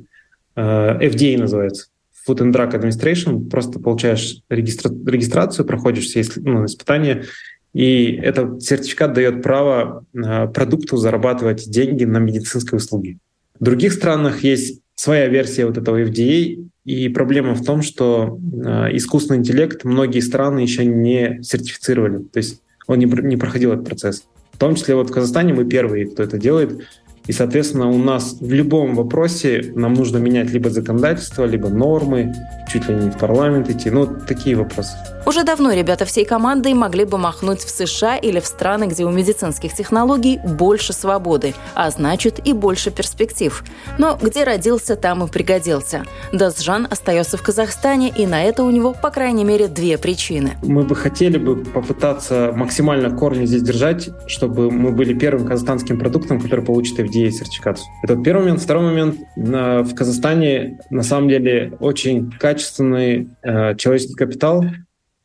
э, 0.56 0.60
FDA 0.60 1.38
называется. 1.38 1.88
Food 2.26 2.38
and 2.38 2.52
Drug 2.52 2.72
Administration, 2.72 3.50
просто 3.50 3.80
получаешь 3.80 4.38
регистра- 4.48 5.10
регистрацию, 5.10 5.66
проходишь 5.66 6.06
все 6.06 6.24
ну, 6.36 6.64
испытания, 6.64 7.24
и 7.72 8.16
этот 8.22 8.62
сертификат 8.62 9.14
дает 9.14 9.42
право 9.42 10.04
э, 10.14 10.48
продукту 10.48 10.96
зарабатывать 10.96 11.68
деньги 11.70 12.04
на 12.04 12.18
медицинской 12.18 12.76
услуги. 12.76 13.18
В 13.58 13.64
других 13.64 13.92
странах 13.92 14.42
есть 14.44 14.80
своя 14.94 15.28
версия 15.28 15.66
вот 15.66 15.78
этого 15.78 16.02
FDA, 16.02 16.68
и 16.84 17.08
проблема 17.08 17.54
в 17.54 17.64
том, 17.64 17.82
что 17.82 18.38
э, 18.40 18.96
искусственный 18.96 19.38
интеллект 19.38 19.84
многие 19.84 20.20
страны 20.20 20.60
еще 20.60 20.84
не 20.84 21.42
сертифицировали, 21.42 22.18
то 22.24 22.38
есть 22.38 22.60
он 22.86 22.98
не, 22.98 23.36
проходил 23.36 23.72
этот 23.72 23.86
процесс. 23.86 24.24
В 24.52 24.58
том 24.58 24.74
числе 24.74 24.94
вот 24.94 25.10
в 25.10 25.12
Казахстане 25.12 25.54
мы 25.54 25.64
первые, 25.64 26.06
кто 26.06 26.22
это 26.22 26.38
делает, 26.38 26.84
и, 27.26 27.32
соответственно, 27.32 27.88
у 27.88 27.98
нас 27.98 28.36
в 28.40 28.52
любом 28.52 28.94
вопросе 28.94 29.72
нам 29.74 29.94
нужно 29.94 30.18
менять 30.18 30.50
либо 30.50 30.70
законодательство, 30.70 31.44
либо 31.44 31.68
нормы, 31.68 32.34
чуть 32.70 32.88
ли 32.88 32.94
не 32.94 33.10
в 33.10 33.18
парламент 33.18 33.70
идти. 33.70 33.90
Ну, 33.90 34.06
такие 34.06 34.56
вопросы. 34.56 34.92
Уже 35.24 35.44
давно 35.44 35.72
ребята 35.72 36.04
всей 36.04 36.24
командой 36.24 36.74
могли 36.74 37.04
бы 37.04 37.16
махнуть 37.16 37.60
в 37.60 37.70
США 37.70 38.16
или 38.16 38.40
в 38.40 38.46
страны, 38.46 38.84
где 38.88 39.04
у 39.04 39.10
медицинских 39.10 39.72
технологий 39.72 40.40
больше 40.44 40.92
свободы, 40.92 41.54
а 41.74 41.90
значит 41.90 42.40
и 42.44 42.52
больше 42.52 42.90
перспектив. 42.90 43.62
Но 43.98 44.18
где 44.20 44.42
родился, 44.42 44.96
там 44.96 45.22
и 45.22 45.28
пригодился. 45.28 46.04
Дасжан 46.32 46.88
остается 46.90 47.36
в 47.36 47.42
Казахстане, 47.42 48.12
и 48.16 48.26
на 48.26 48.42
это 48.42 48.64
у 48.64 48.70
него, 48.70 48.94
по 49.00 49.10
крайней 49.10 49.44
мере, 49.44 49.68
две 49.68 49.96
причины. 49.96 50.54
Мы 50.62 50.82
бы 50.82 50.96
хотели 50.96 51.38
бы 51.38 51.56
попытаться 51.56 52.52
максимально 52.56 53.16
корни 53.16 53.46
здесь 53.46 53.62
держать, 53.62 54.10
чтобы 54.26 54.72
мы 54.72 54.90
были 54.90 55.14
первым 55.14 55.46
казахстанским 55.46 56.00
продуктом, 56.00 56.40
который 56.40 56.64
получит 56.64 56.98
FDA 57.12 57.30
сертификацию. 57.30 57.86
Это 58.02 58.16
первый 58.16 58.42
момент. 58.42 58.60
Второй 58.60 58.84
момент. 58.84 59.16
В 59.36 59.94
Казахстане 59.94 60.78
на 60.90 61.02
самом 61.02 61.28
деле 61.28 61.74
очень 61.80 62.30
качественный 62.30 63.28
э, 63.42 63.76
человеческий 63.76 64.14
капитал, 64.14 64.64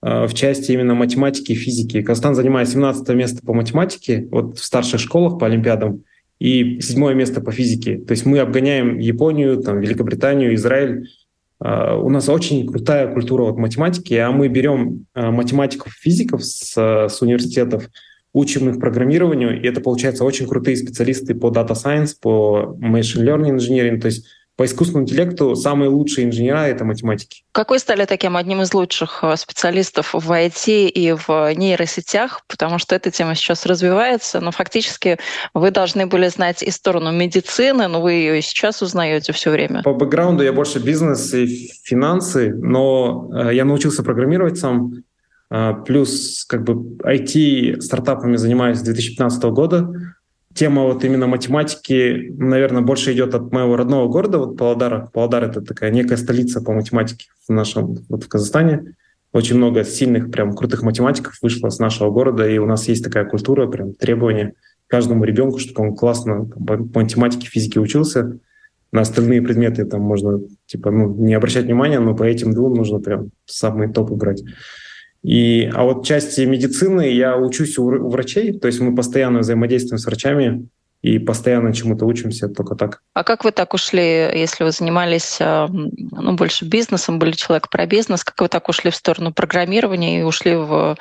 Э, 0.02 0.28
в 0.28 0.34
части 0.34 0.72
именно 0.72 0.94
математики 0.94 1.52
и 1.52 1.56
физики. 1.56 2.02
Казахстан 2.02 2.36
занимает 2.36 2.70
17 2.70 3.08
место 3.10 3.46
по 3.46 3.54
математике 3.54 4.28
вот 4.32 4.58
в 4.58 4.64
старших 4.64 5.00
школах 5.00 5.40
по 5.40 5.48
олимпиадам 5.48 6.04
и 6.40 6.80
седьмое 6.82 7.16
место 7.16 7.42
по 7.42 7.52
физике. 7.52 7.98
То 7.98 8.12
есть 8.12 8.26
мы 8.26 8.40
обгоняем 8.40 9.00
Японию, 9.00 9.58
там, 9.58 9.80
Великобританию, 9.80 10.54
Израиль. 10.56 11.08
Uh, 11.60 12.00
у 12.00 12.10
нас 12.10 12.30
очень 12.30 12.68
крутая 12.68 13.12
культура 13.12 13.42
вот 13.42 13.58
математики, 13.58 14.14
а 14.14 14.30
мы 14.30 14.48
берем 14.48 15.08
математиков, 15.16 15.92
физиков 15.92 16.46
с, 16.46 16.78
с 16.78 17.20
университетов, 17.24 17.90
учим 18.38 18.70
их 18.70 18.80
программированию, 18.80 19.62
и 19.62 19.68
это 19.68 19.82
получается 19.82 20.24
очень 20.24 20.48
крутые 20.48 20.78
специалисты 20.78 21.34
по 21.34 21.48
data 21.48 21.74
science, 21.74 22.12
по 22.22 22.78
machine 22.80 23.24
learning 23.24 23.58
engineering, 23.58 24.00
то 24.00 24.08
есть 24.08 24.26
по 24.58 24.66
искусственному 24.66 25.06
интеллекту 25.06 25.56
самые 25.56 25.90
лучшие 25.90 26.26
инженера— 26.26 26.58
это 26.68 26.84
математики. 26.84 27.44
Какой 27.52 27.78
стали 27.78 28.06
таким 28.06 28.36
одним 28.36 28.64
из 28.64 28.74
лучших 28.74 29.20
э, 29.22 29.38
специалистов 29.38 30.16
в 30.16 30.32
IT 30.32 30.88
и 30.88 31.12
в 31.14 31.54
нейросетях? 31.54 32.42
Потому 32.48 32.80
что 32.80 32.96
эта 32.96 33.12
тема 33.12 33.36
сейчас 33.36 33.68
развивается, 33.68 34.40
но 34.40 34.52
фактически 34.52 35.20
вы 35.54 35.70
должны 35.70 36.08
были 36.08 36.28
знать 36.28 36.64
и 36.64 36.72
сторону 36.72 37.12
медицины, 37.12 37.88
но 37.88 38.02
вы 38.02 38.14
ее 38.14 38.40
и 38.40 38.42
сейчас 38.42 38.82
узнаете 38.82 39.32
все 39.32 39.52
время. 39.52 39.84
По 39.84 39.94
бэкграунду 39.94 40.44
я 40.44 40.54
больше 40.54 40.80
бизнес 40.80 41.32
и 41.36 41.70
финансы, 41.84 42.52
но 42.56 43.30
э, 43.32 43.54
я 43.54 43.64
научился 43.64 44.02
программировать 44.02 44.58
сам, 44.58 44.92
плюс 45.86 46.46
как 46.48 46.64
бы 46.64 46.98
IT 47.04 47.82
стартапами 47.82 48.36
занимаюсь 48.36 48.80
с 48.80 48.82
2015 48.82 49.44
года, 49.46 49.90
тема 50.58 50.84
вот 50.84 51.06
именно 51.06 51.28
математики, 51.28 52.34
наверное, 52.38 52.82
больше 52.82 53.14
идет 53.14 53.36
от 53.36 53.52
моего 53.52 53.78
родного 53.78 54.10
города, 54.10 54.40
вот 54.40 54.58
Павлодара. 54.58 55.10
Павлодар— 55.14 55.44
это 55.46 55.62
такая 55.62 55.92
некая 55.92 56.18
столица 56.18 56.62
по 56.62 56.74
математике 56.74 57.28
в 57.48 57.52
нашем, 57.54 57.98
вот 58.10 58.24
в 58.24 58.28
Казахстане. 58.28 58.96
Очень 59.34 59.58
много 59.58 59.84
сильных, 59.84 60.32
прям 60.32 60.54
крутых 60.54 60.82
математиков 60.82 61.38
вышло 61.42 61.70
с 61.70 61.80
нашего 61.80 62.10
города, 62.10 62.48
и 62.48 62.58
у 62.58 62.66
нас 62.66 62.88
есть 62.88 63.04
такая 63.04 63.26
культура, 63.26 63.68
прям 63.68 63.94
требования 63.94 64.54
каждому 64.88 65.24
ребенку, 65.26 65.60
чтобы 65.60 65.90
он 65.90 65.96
классно 65.96 66.46
по 66.46 66.78
математике, 67.00 67.48
физике 67.48 67.80
учился. 67.80 68.40
На 68.92 69.02
остальные 69.02 69.42
предметы 69.42 69.86
там 69.86 70.02
можно 70.02 70.40
типа 70.66 70.92
ну, 70.92 71.14
не 71.14 71.34
обращать 71.34 71.66
внимания, 71.66 72.00
но 72.00 72.16
по 72.16 72.24
этим 72.24 72.54
двум 72.54 72.74
нужно 72.74 73.00
прям 73.00 73.32
самые 73.46 73.92
топы 73.92 74.16
брать. 74.16 74.44
И, 75.28 75.70
а 75.74 75.84
вот 75.84 76.06
части 76.06 76.40
медицины 76.40 77.12
я 77.12 77.36
учусь 77.36 77.78
у, 77.78 77.84
у 77.84 78.10
врачей, 78.10 78.58
то 78.58 78.68
есть 78.68 78.80
мы 78.80 78.96
постоянно 78.96 79.40
взаимодействуем 79.40 79.98
с 79.98 80.06
врачами 80.06 80.70
и 81.02 81.20
постоянно 81.20 81.74
чему-то 81.74 82.06
учимся 82.06 82.48
только 82.48 82.76
так. 82.76 83.02
А 83.14 83.26
как 83.26 83.44
вы 83.44 83.52
так 83.52 83.74
ушли, 83.74 84.02
если 84.34 84.64
вы 84.64 84.72
занимались 84.72 85.36
э, 85.42 85.68
ну, 85.70 86.34
больше 86.38 86.64
бизнесом, 86.64 87.20
были 87.20 87.34
человек 87.34 87.70
про 87.70 87.86
бизнес, 87.86 88.24
как 88.24 88.40
вы 88.40 88.48
так 88.48 88.70
ушли 88.70 88.90
в 88.90 88.96
сторону 88.96 89.34
программирования 89.34 90.22
и 90.22 90.24
ушли 90.24 90.56
в 90.56 90.98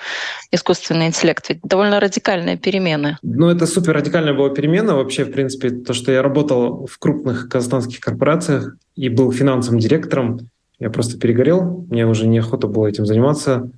искусственный 0.50 1.06
интеллект? 1.06 1.48
Ведь 1.48 1.60
довольно 1.62 2.00
радикальные 2.00 2.56
перемены. 2.56 3.18
Ну, 3.22 3.48
это 3.48 3.64
супер 3.64 3.94
радикальная 3.94 4.34
была 4.34 4.50
перемена. 4.50 4.96
Вообще, 4.96 5.24
в 5.24 5.30
принципе, 5.30 5.70
то, 5.70 5.94
что 5.94 6.10
я 6.10 6.20
работал 6.20 6.88
в 6.90 6.98
крупных 6.98 7.48
казахстанских 7.48 8.00
корпорациях 8.00 8.74
и 8.96 9.08
был 9.08 9.30
финансовым 9.30 9.78
директором, 9.78 10.50
я 10.80 10.90
просто 10.90 11.16
перегорел, 11.16 11.86
мне 11.88 12.06
уже 12.06 12.26
неохота 12.26 12.66
было 12.66 12.88
этим 12.88 13.06
заниматься 13.06 13.70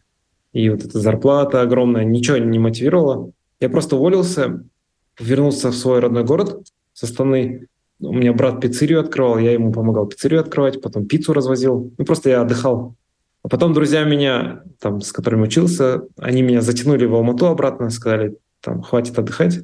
и 0.52 0.70
вот 0.70 0.84
эта 0.84 0.98
зарплата 0.98 1.60
огромная, 1.60 2.04
ничего 2.04 2.38
не 2.38 2.58
мотивировало. 2.58 3.32
Я 3.60 3.68
просто 3.68 3.96
уволился, 3.96 4.64
вернулся 5.18 5.70
в 5.70 5.74
свой 5.74 6.00
родной 6.00 6.24
город 6.24 6.66
со 6.92 7.06
стороны. 7.06 7.66
У 8.00 8.12
меня 8.12 8.32
брат 8.32 8.60
пиццерию 8.60 9.00
открывал, 9.00 9.38
я 9.38 9.52
ему 9.52 9.72
помогал 9.72 10.06
пиццерию 10.06 10.40
открывать, 10.40 10.80
потом 10.80 11.06
пиццу 11.06 11.32
развозил. 11.32 11.92
Ну, 11.98 12.04
просто 12.04 12.30
я 12.30 12.42
отдыхал. 12.42 12.94
А 13.42 13.48
потом 13.48 13.72
друзья 13.72 14.04
меня, 14.04 14.62
там, 14.80 15.00
с 15.00 15.12
которыми 15.12 15.42
учился, 15.42 16.02
они 16.18 16.42
меня 16.42 16.60
затянули 16.60 17.06
в 17.06 17.14
Алмату 17.14 17.46
обратно, 17.46 17.90
сказали, 17.90 18.36
там, 18.60 18.82
хватит 18.82 19.18
отдыхать. 19.18 19.60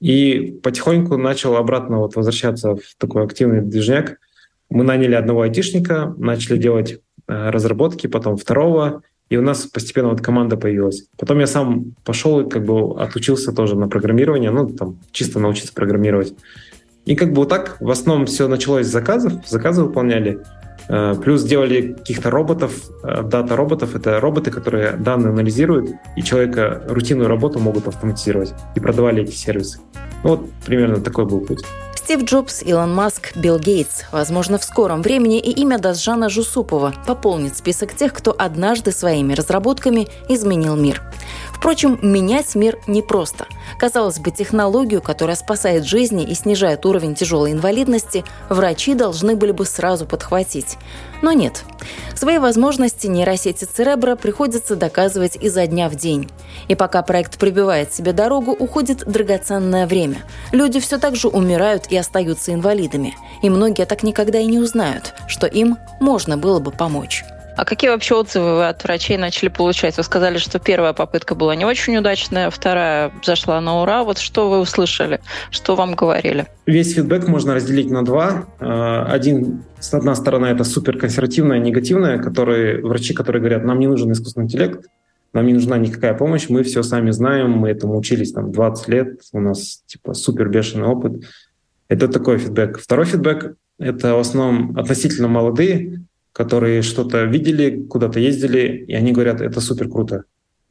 И 0.00 0.58
потихоньку 0.62 1.16
начал 1.16 1.56
обратно 1.56 1.98
вот 1.98 2.16
возвращаться 2.16 2.76
в 2.76 2.82
такой 2.98 3.24
активный 3.24 3.62
движняк. 3.62 4.18
Мы 4.68 4.84
наняли 4.84 5.14
одного 5.14 5.42
айтишника, 5.42 6.14
начали 6.18 6.58
делать 6.58 7.00
э, 7.28 7.50
разработки, 7.50 8.06
потом 8.06 8.36
второго, 8.36 9.02
и 9.28 9.36
у 9.36 9.42
нас 9.42 9.66
постепенно 9.66 10.08
вот 10.08 10.20
команда 10.20 10.56
появилась. 10.56 11.04
Потом 11.18 11.40
я 11.40 11.46
сам 11.46 11.94
пошел 12.04 12.40
и 12.40 12.48
как 12.48 12.64
бы 12.64 13.00
отучился 13.00 13.52
тоже 13.52 13.76
на 13.76 13.88
программирование, 13.88 14.50
ну, 14.50 14.68
там, 14.68 14.98
чисто 15.10 15.40
научиться 15.40 15.72
программировать. 15.72 16.34
И 17.04 17.14
как 17.14 17.30
бы 17.30 17.36
вот 17.36 17.48
так 17.48 17.76
в 17.80 17.90
основном 17.90 18.26
все 18.26 18.48
началось 18.48 18.86
с 18.86 18.90
заказов, 18.90 19.32
заказы 19.46 19.82
выполняли. 19.82 20.40
Э, 20.88 21.14
плюс 21.20 21.42
делали 21.42 21.92
каких-то 21.92 22.30
роботов, 22.30 22.72
э, 23.02 23.22
дата 23.22 23.56
роботов. 23.56 23.94
Это 23.94 24.20
роботы, 24.20 24.50
которые 24.50 24.92
данные 24.92 25.30
анализируют, 25.30 25.90
и 26.16 26.22
человека 26.22 26.82
рутинную 26.88 27.28
работу 27.28 27.58
могут 27.58 27.88
автоматизировать. 27.88 28.54
И 28.74 28.80
продавали 28.80 29.22
эти 29.22 29.32
сервисы. 29.32 29.80
Ну, 30.22 30.30
вот 30.30 30.50
примерно 30.64 31.00
такой 31.00 31.26
был 31.26 31.40
путь. 31.40 31.64
Стив 32.06 32.22
Джобс, 32.22 32.62
Илон 32.62 32.94
Маск, 32.94 33.36
Билл 33.36 33.58
Гейтс. 33.58 34.04
Возможно, 34.12 34.58
в 34.58 34.64
скором 34.64 35.02
времени 35.02 35.40
и 35.40 35.50
имя 35.50 35.76
Дасжана 35.76 36.28
Жусупова 36.28 36.94
пополнит 37.04 37.56
список 37.56 37.96
тех, 37.96 38.12
кто 38.12 38.32
однажды 38.38 38.92
своими 38.92 39.34
разработками 39.34 40.06
изменил 40.28 40.76
мир. 40.76 41.02
Впрочем, 41.52 41.98
менять 42.02 42.54
мир 42.54 42.78
непросто. 42.86 43.46
Казалось 43.76 44.20
бы, 44.20 44.30
технологию, 44.30 45.02
которая 45.02 45.34
спасает 45.34 45.84
жизни 45.84 46.22
и 46.22 46.34
снижает 46.34 46.86
уровень 46.86 47.16
тяжелой 47.16 47.50
инвалидности, 47.50 48.24
врачи 48.48 48.94
должны 48.94 49.34
были 49.34 49.50
бы 49.50 49.64
сразу 49.64 50.06
подхватить. 50.06 50.78
Но 51.22 51.32
нет. 51.32 51.64
Свои 52.14 52.38
возможности 52.38 53.06
нейросети 53.06 53.64
Церебра 53.64 54.16
приходится 54.16 54.76
доказывать 54.76 55.36
изо 55.36 55.66
дня 55.66 55.88
в 55.88 55.96
день. 55.96 56.30
И 56.68 56.74
пока 56.74 57.02
проект 57.02 57.38
прибивает 57.38 57.92
себе 57.92 58.12
дорогу, 58.12 58.52
уходит 58.52 59.04
драгоценное 59.06 59.86
время. 59.86 60.18
Люди 60.52 60.80
все 60.80 60.98
так 60.98 61.16
же 61.16 61.28
умирают 61.28 61.86
и 61.90 61.96
остаются 61.96 62.52
инвалидами. 62.52 63.14
И 63.42 63.50
многие 63.50 63.86
так 63.86 64.02
никогда 64.02 64.38
и 64.38 64.46
не 64.46 64.58
узнают, 64.58 65.14
что 65.28 65.46
им 65.46 65.76
можно 66.00 66.38
было 66.38 66.58
бы 66.58 66.70
помочь. 66.70 67.24
А 67.56 67.64
какие 67.64 67.88
вообще 67.88 68.14
отзывы 68.14 68.56
вы 68.56 68.68
от 68.68 68.84
врачей 68.84 69.16
начали 69.16 69.48
получать? 69.48 69.96
Вы 69.96 70.02
сказали, 70.02 70.36
что 70.36 70.58
первая 70.58 70.92
попытка 70.92 71.34
была 71.34 71.56
не 71.56 71.64
очень 71.64 71.96
удачная, 71.96 72.50
вторая 72.50 73.10
зашла 73.24 73.60
на 73.62 73.80
ура. 73.80 74.04
Вот 74.04 74.18
что 74.18 74.50
вы 74.50 74.60
услышали? 74.60 75.20
Что 75.50 75.74
вам 75.74 75.94
говорили? 75.94 76.46
Весь 76.66 76.94
фидбэк 76.94 77.26
можно 77.28 77.54
разделить 77.54 77.90
на 77.90 78.04
два. 78.04 78.44
Э, 78.60 79.04
один, 79.08 79.64
с 79.80 79.94
одной 79.94 80.16
стороны, 80.16 80.46
это 80.46 80.64
супер 80.64 80.98
консервативное, 80.98 81.58
негативное, 81.58 82.18
которые, 82.18 82.82
врачи, 82.82 83.14
которые 83.14 83.40
говорят, 83.40 83.64
нам 83.64 83.78
не 83.78 83.86
нужен 83.86 84.12
искусственный 84.12 84.44
интеллект, 84.44 84.84
нам 85.32 85.46
не 85.46 85.54
нужна 85.54 85.78
никакая 85.78 86.12
помощь, 86.12 86.50
мы 86.50 86.62
все 86.62 86.82
сами 86.82 87.10
знаем, 87.10 87.52
мы 87.52 87.70
этому 87.70 87.96
учились 87.96 88.32
там 88.32 88.52
20 88.52 88.88
лет, 88.88 89.20
у 89.32 89.40
нас 89.40 89.82
типа 89.86 90.12
супер 90.12 90.50
бешеный 90.50 90.86
опыт. 90.86 91.24
Это 91.88 92.08
такой 92.08 92.36
фидбэк. 92.36 92.78
Второй 92.78 93.06
фидбэк— 93.06 93.54
это 93.78 94.14
в 94.14 94.18
основном 94.18 94.76
относительно 94.78 95.28
молодые, 95.28 96.06
которые 96.36 96.82
что-то 96.82 97.24
видели, 97.24 97.82
куда-то 97.88 98.20
ездили, 98.20 98.84
и 98.86 98.94
они 98.94 99.12
говорят, 99.12 99.40
это 99.40 99.58
супер 99.62 99.88
круто. 99.88 100.24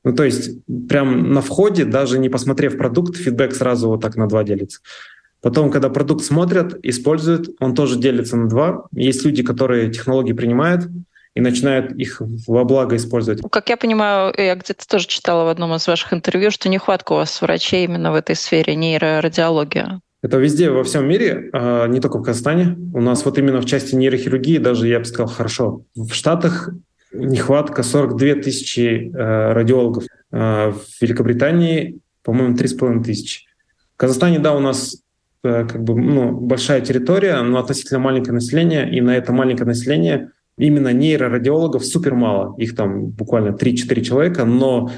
Ну, 0.03 0.13
то 0.13 0.23
есть 0.23 0.59
прям 0.87 1.33
на 1.33 1.41
входе, 1.41 1.85
даже 1.85 2.19
не 2.19 2.29
посмотрев 2.29 2.77
продукт, 2.77 3.15
фидбэк 3.17 3.55
сразу 3.55 3.87
вот 3.87 4.01
так 4.01 4.15
на 4.15 4.27
два 4.27 4.43
делится. 4.43 4.81
Потом, 5.41 5.71
когда 5.71 5.89
продукт 5.89 6.23
смотрят, 6.23 6.77
используют, 6.83 7.49
он 7.59 7.73
тоже 7.73 7.97
делится 7.97 8.37
на 8.37 8.47
два. 8.47 8.85
Есть 8.91 9.25
люди, 9.25 9.41
которые 9.41 9.91
технологии 9.91 10.33
принимают 10.33 10.87
и 11.33 11.41
начинают 11.41 11.93
их 11.93 12.21
во 12.45 12.63
благо 12.63 12.95
использовать. 12.95 13.41
Как 13.51 13.67
я 13.69 13.77
понимаю, 13.77 14.35
я 14.37 14.53
где-то 14.53 14.87
тоже 14.87 15.07
читала 15.07 15.45
в 15.45 15.47
одном 15.47 15.73
из 15.73 15.87
ваших 15.87 16.13
интервью, 16.13 16.51
что 16.51 16.69
нехватка 16.69 17.13
у 17.13 17.15
вас 17.15 17.41
врачей 17.41 17.85
именно 17.85 18.11
в 18.11 18.15
этой 18.15 18.35
сфере 18.35 18.75
нейрорадиология. 18.75 19.99
Это 20.25 20.37
везде, 20.37 20.71
во 20.71 20.83
всем 20.83 21.07
мире, 21.07 21.51
а, 21.53 21.85
не 21.85 21.99
только 21.99 22.17
в 22.17 22.23
Казахстане. 22.23 22.75
У 22.95 22.99
нас 22.99 23.23
вот 23.25 23.37
именно 23.37 23.61
в 23.61 23.65
части 23.65 23.93
нейрохирургии 23.93 24.57
даже, 24.57 24.87
я 24.87 24.97
бы 24.97 25.05
сказал, 25.05 25.27
хорошо. 25.27 25.83
В 25.95 26.13
Штатах 26.13 26.71
нехватка 27.13 27.83
42 27.83 28.41
тысячи 28.41 29.11
э, 29.13 29.53
радиологов. 29.53 30.05
А, 30.31 30.71
в 30.71 30.99
Великобритании, 30.99 31.99
по-моему, 32.23 32.55
3,5 32.55 33.03
тысячи. 33.03 33.45
В 33.93 33.97
Казахстане, 33.97 34.39
да, 34.39 34.55
у 34.55 34.59
нас 34.59 34.97
э, 35.43 35.67
как 35.67 35.83
бы 35.83 35.93
ну, 35.93 36.31
большая 36.31 36.81
территория, 36.81 37.39
но 37.43 37.59
относительно 37.59 37.99
маленькое 37.99 38.33
население, 38.33 38.91
и 38.91 39.01
на 39.01 39.15
это 39.15 39.31
маленькое 39.31 39.67
население 39.67 40.31
именно 40.57 40.91
нейрорадиологов 40.91 41.85
супер 41.85 42.15
мало. 42.15 42.55
Их 42.57 42.75
там 42.75 43.09
буквально 43.09 43.49
3-4 43.49 44.01
человека, 44.01 44.43
но 44.43 44.89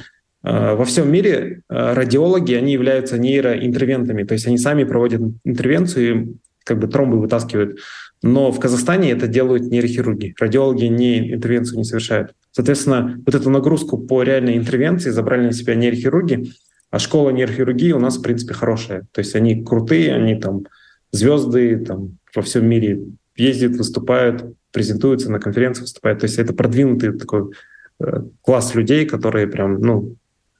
во 0.75 0.85
всем 0.85 1.11
мире 1.11 1.61
э, 1.69 1.93
радиологи, 1.93 2.53
они 2.53 2.71
являются 2.71 3.17
нейроинтервентами, 3.17 4.23
то 4.23 4.33
есть 4.33 4.47
они 4.47 4.57
сами 4.57 4.85
проводят 4.85 5.21
интервенцию 5.43 6.15
и 6.15 6.35
как 6.63 6.79
бы 6.79 6.87
тромбы 6.87 7.19
вытаскивают. 7.19 7.79
Но 8.23 8.51
в 8.51 8.59
Казахстане 8.59 9.11
это 9.11 9.27
делают 9.27 9.63
нейрохирурги. 9.63 10.35
Радиологи 10.39 10.85
не 10.85 11.33
интервенцию 11.33 11.79
не 11.79 11.83
совершают. 11.83 12.33
Соответственно, 12.51 13.21
вот 13.25 13.35
эту 13.35 13.49
нагрузку 13.49 13.97
по 13.97 14.23
реальной 14.23 14.57
интервенции 14.57 15.09
забрали 15.09 15.47
на 15.47 15.53
себя 15.53 15.75
нейрохирурги, 15.75 16.51
а 16.89 16.99
школа 16.99 17.31
нейрохирургии 17.31 17.91
у 17.91 17.99
нас, 17.99 18.17
в 18.17 18.21
принципе, 18.21 18.53
хорошая. 18.53 19.05
То 19.11 19.19
есть 19.19 19.35
они 19.35 19.63
крутые, 19.63 20.15
они 20.15 20.35
там 20.35 20.65
звезды 21.11 21.77
там, 21.77 22.17
во 22.33 22.41
всем 22.41 22.65
мире 22.67 23.01
ездят, 23.35 23.75
выступают, 23.75 24.55
презентуются 24.71 25.31
на 25.31 25.39
конференциях, 25.39 25.83
выступают. 25.83 26.19
То 26.19 26.25
есть 26.25 26.39
это 26.39 26.53
продвинутый 26.53 27.17
такой 27.17 27.51
э, 27.99 28.23
класс 28.41 28.73
людей, 28.75 29.05
которые 29.05 29.47
прям, 29.47 29.79
ну, 29.81 30.15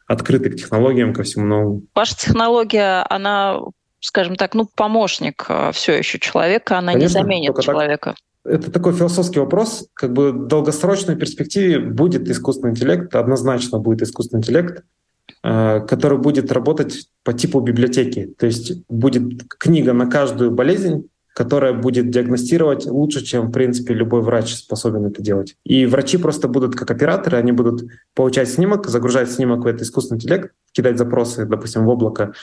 открыты 0.08 0.50
к 0.50 0.56
технологиям, 0.56 1.14
ко 1.14 1.24
всему 1.24 1.46
новому. 1.46 1.82
Ваша 1.94 2.16
технология, 2.16 3.06
она, 3.10 3.60
скажем 4.00 4.36
так, 4.36 4.56
ну, 4.56 4.68
помощник 4.74 5.46
э, 5.50 5.72
все 5.74 5.98
еще 5.98 6.18
человека, 6.18 6.78
она 6.78 6.94
Конечно, 6.94 7.20
не 7.20 7.24
заменит 7.24 7.62
человека. 7.62 8.16
Так. 8.44 8.54
Это 8.54 8.72
такой 8.72 8.94
философский 8.94 9.40
вопрос. 9.40 9.88
Как 9.94 10.14
бы 10.14 10.32
в 10.32 10.48
долгосрочной 10.48 11.18
перспективе 11.18 11.80
будет 11.80 12.30
искусственный 12.30 12.72
интеллект, 12.72 13.14
однозначно 13.14 13.80
будет 13.80 14.02
искусственный 14.02 14.40
интеллект, 14.40 14.84
э, 15.44 15.82
который 15.82 16.18
будет 16.18 16.52
работать 16.54 17.10
по 17.24 17.34
типу 17.34 17.60
библиотеки. 17.60 18.34
То 18.38 18.46
есть 18.46 18.88
будет 18.88 19.44
книга 19.60 19.92
на 19.92 20.08
каждую 20.08 20.52
болезнь, 20.52 21.10
которая 21.38 21.72
будет 21.72 22.10
диагностировать 22.10 22.88
лучше, 22.88 23.24
чем, 23.24 23.50
в 23.50 23.52
принципе, 23.52 23.94
любой 23.94 24.24
врач 24.24 24.56
способен 24.56 25.06
это 25.06 25.22
делать. 25.22 25.56
И 25.64 25.86
врачи 25.86 26.18
просто 26.18 26.48
будут 26.48 26.74
как 26.74 26.90
операторы, 26.90 27.38
они 27.38 27.52
будут 27.52 27.84
получать 28.16 28.50
снимок, 28.50 28.88
загружать 28.88 29.30
снимок 29.30 29.64
в 29.64 29.68
этот 29.68 29.84
искусственный 29.84 30.18
интеллект, 30.18 30.52
кидать 30.72 30.98
запросы, 30.98 31.46
допустим, 31.46 31.86
в 31.86 31.90
облако, 31.90 32.34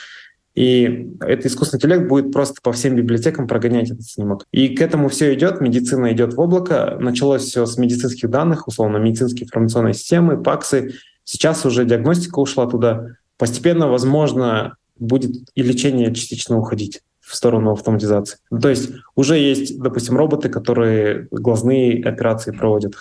и 0.53 1.11
этот 1.19 1.47
искусственный 1.47 1.79
интеллект 1.79 2.07
будет 2.07 2.31
просто 2.31 2.61
по 2.63 2.71
всем 2.71 2.95
библиотекам 2.95 3.49
прогонять 3.49 3.91
этот 3.91 4.05
снимок. 4.05 4.45
И 4.53 4.69
к 4.69 4.79
этому 4.79 5.09
все 5.09 5.33
идет, 5.33 5.59
медицина 5.59 6.13
идет 6.13 6.33
в 6.33 6.39
облако. 6.39 6.95
Началось 6.97 7.41
все 7.41 7.65
с 7.65 7.77
медицинских 7.77 8.29
данных, 8.29 8.69
условно, 8.69 8.95
медицинские 8.95 9.43
информационные 9.47 9.93
системы, 9.93 10.41
ПАКСы. 10.41 10.93
Сейчас 11.25 11.65
уже 11.65 11.83
диагностика 11.83 12.39
ушла 12.39 12.65
туда. 12.65 13.07
Постепенно, 13.37 13.89
возможно, 13.89 14.77
будет 14.97 15.35
и 15.53 15.63
лечение 15.63 16.15
частично 16.15 16.57
уходить 16.57 17.01
в 17.25 17.35
сторону 17.35 17.71
автоматизации. 17.71 18.37
То 18.49 18.69
есть 18.69 18.91
уже 19.15 19.37
есть, 19.37 19.79
допустим, 19.79 20.15
роботы, 20.15 20.49
которые 20.49 21.27
глазные 21.31 22.03
операции 22.03 22.51
проводят, 22.51 22.93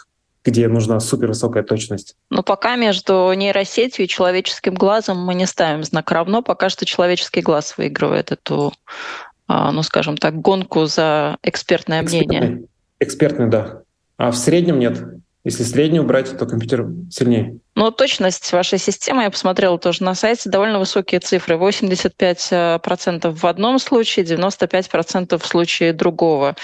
где 0.44 0.68
нужна 0.68 1.00
супервысокая 1.00 1.62
точность. 1.62 2.16
Но 2.30 2.42
пока 2.42 2.76
между 2.76 3.32
нейросетью 3.34 4.04
и 4.04 4.08
человеческим 4.08 4.74
глазом 4.74 5.18
мы 5.18 5.34
не 5.34 5.46
ставим 5.46 5.84
знак 5.84 6.10
равно. 6.10 6.42
Пока 6.42 6.68
что 6.68 6.86
человеческий 6.86 7.42
глаз 7.42 7.76
выигрывает 7.76 8.32
эту, 8.32 8.72
а, 9.46 9.72
ну 9.72 9.82
скажем 9.82 10.16
так, 10.16 10.40
гонку 10.40 10.86
за 10.86 11.36
экспертное 11.42 12.02
экспертный, 12.02 12.38
мнение. 12.38 12.66
Экспертный, 13.00 13.48
да. 13.48 13.82
А 14.16 14.30
в 14.30 14.36
среднем 14.36 14.78
нет. 14.78 15.02
Если 15.44 15.62
среднюю 15.62 16.04
брать, 16.04 16.36
то 16.36 16.46
компьютер 16.46 16.86
сильнее. 17.10 17.58
Ну, 17.74 17.90
точность 17.90 18.50
вашей 18.52 18.78
системы, 18.78 19.24
я 19.24 19.30
посмотрела 19.30 19.78
тоже 19.78 20.02
на 20.02 20.14
сайте, 20.14 20.48
довольно 20.48 20.78
высокие 20.78 21.20
цифры. 21.20 21.56
85% 21.56 23.30
в 23.30 23.46
одном 23.46 23.78
случае, 23.78 24.24
95% 24.24 25.38
в 25.38 25.46
случае 25.46 25.92
другого 25.92 26.56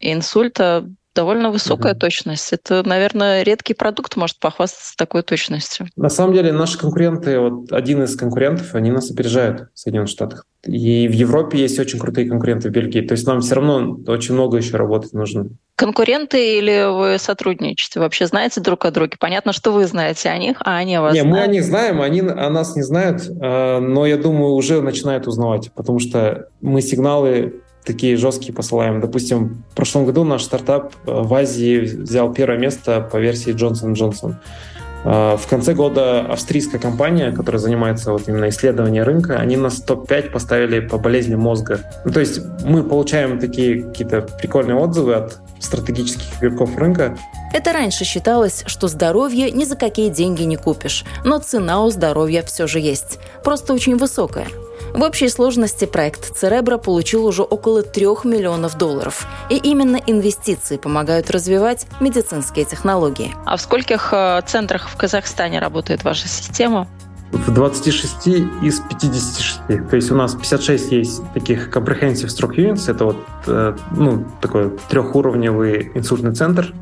инсульта 0.00 0.86
довольно 1.16 1.50
высокая 1.50 1.92
угу. 1.92 2.00
точность. 2.00 2.52
Это, 2.52 2.86
наверное, 2.86 3.42
редкий 3.42 3.74
продукт 3.74 4.16
может 4.16 4.38
похвастаться 4.38 4.94
такой 4.96 5.22
точностью. 5.22 5.88
На 5.96 6.10
самом 6.10 6.34
деле 6.34 6.52
наши 6.52 6.78
конкуренты, 6.78 7.40
вот 7.40 7.72
один 7.72 8.02
из 8.04 8.14
конкурентов, 8.16 8.74
они 8.74 8.90
нас 8.90 9.10
опережают 9.10 9.68
в 9.72 9.78
Соединенных 9.78 10.10
Штатах. 10.10 10.44
И 10.64 11.08
в 11.08 11.12
Европе 11.12 11.58
есть 11.58 11.78
очень 11.78 11.98
крутые 11.98 12.28
конкуренты 12.28 12.68
в 12.68 12.72
Бельгии. 12.72 13.00
То 13.00 13.12
есть 13.12 13.26
нам 13.26 13.40
все 13.40 13.54
равно 13.54 13.98
очень 14.06 14.34
много 14.34 14.58
еще 14.58 14.76
работать 14.76 15.14
нужно. 15.14 15.48
Конкуренты 15.76 16.58
или 16.58 16.90
вы 16.90 17.18
сотрудничаете? 17.18 18.00
Вообще 18.00 18.26
знаете 18.26 18.62
друг 18.62 18.86
о 18.86 18.90
друге? 18.90 19.16
Понятно, 19.18 19.52
что 19.52 19.72
вы 19.72 19.86
знаете 19.86 20.30
о 20.30 20.38
них, 20.38 20.56
а 20.60 20.78
они 20.78 20.96
о 20.96 21.02
вас 21.02 21.14
Не, 21.14 21.20
знают. 21.20 21.36
мы 21.36 21.42
о 21.42 21.46
них 21.46 21.64
знаем, 21.64 22.00
они 22.00 22.20
о 22.20 22.48
нас 22.50 22.76
не 22.76 22.82
знают, 22.82 23.30
а, 23.42 23.80
но 23.80 24.06
я 24.06 24.16
думаю, 24.16 24.52
уже 24.52 24.80
начинают 24.80 25.26
узнавать, 25.26 25.70
потому 25.74 25.98
что 25.98 26.48
мы 26.62 26.80
сигналы 26.80 27.60
такие 27.84 28.16
жесткие 28.16 28.54
посылаем. 28.54 29.00
Допустим, 29.00 29.64
в 29.70 29.74
прошлом 29.76 30.06
году 30.06 30.24
наш 30.24 30.42
стартап 30.42 30.94
э, 31.06 31.10
в 31.12 31.32
Азии 31.32 31.80
взял 31.80 32.32
первое 32.32 32.58
место 32.58 33.00
по 33.00 33.18
версии 33.18 33.54
Johnson 33.54 33.92
Johnson. 33.92 34.34
Э, 35.06 35.36
в 35.36 35.46
конце 35.46 35.72
года 35.72 36.20
австрийская 36.22 36.80
компания, 36.80 37.30
которая 37.30 37.60
занимается 37.60 38.12
вот 38.12 38.28
именно 38.28 38.48
исследованием 38.48 39.04
рынка, 39.04 39.36
они 39.36 39.56
нас 39.56 39.80
топ-5 39.80 40.30
поставили 40.30 40.80
по 40.80 40.98
болезни 40.98 41.36
мозга. 41.36 41.80
Ну, 42.04 42.10
то 42.12 42.20
есть 42.20 42.40
мы 42.64 42.82
получаем 42.82 43.38
такие 43.38 43.84
какие-то 43.84 44.22
прикольные 44.22 44.76
отзывы 44.76 45.14
от 45.14 45.38
стратегических 45.60 46.42
игроков 46.42 46.76
рынка. 46.76 47.16
Это 47.54 47.72
раньше 47.72 48.04
считалось, 48.04 48.64
что 48.66 48.88
здоровье 48.88 49.50
ни 49.52 49.64
за 49.64 49.76
какие 49.76 50.10
деньги 50.10 50.42
не 50.42 50.56
купишь, 50.56 51.04
но 51.24 51.38
цена 51.38 51.84
у 51.84 51.90
здоровья 51.90 52.42
все 52.42 52.66
же 52.66 52.80
есть, 52.80 53.20
просто 53.44 53.72
очень 53.72 53.96
высокая– 53.96 54.46
в 54.94 55.02
общей 55.02 55.28
сложности 55.28 55.84
проект 55.84 56.36
Церебра 56.36 56.78
получил 56.78 57.26
уже 57.26 57.42
около 57.42 57.82
3 57.82 58.06
миллионов 58.24 58.76
долларов. 58.78 59.26
И 59.50 59.56
именно 59.56 59.96
инвестиции 60.06 60.76
помогают 60.76 61.30
развивать 61.30 61.86
медицинские 62.00 62.64
технологии. 62.64 63.34
А 63.44 63.56
в 63.56 63.60
скольких 63.60 64.10
э, 64.12 64.40
центрах 64.46 64.88
в 64.88 64.96
Казахстане 64.96 65.58
работает 65.58 66.04
ваша 66.04 66.28
система? 66.28 66.88
в 67.32 67.52
26 67.52 68.28
из 68.62 68.80
56. 68.80 69.88
То 69.90 69.96
есть 69.96 70.10
у 70.10 70.14
нас 70.14 70.34
56 70.34 70.92
есть 70.92 71.32
таких 71.34 71.68
comprehensive 71.68 72.28
stroke 72.28 72.56
units. 72.56 72.90
Это 72.90 73.04
вот, 73.04 73.16
э, 73.46 73.76
ну, 73.96 74.24
такой 74.40 74.70
трехуровневый 74.88 75.90
инсультный 75.94 76.34
центр, 76.34 76.72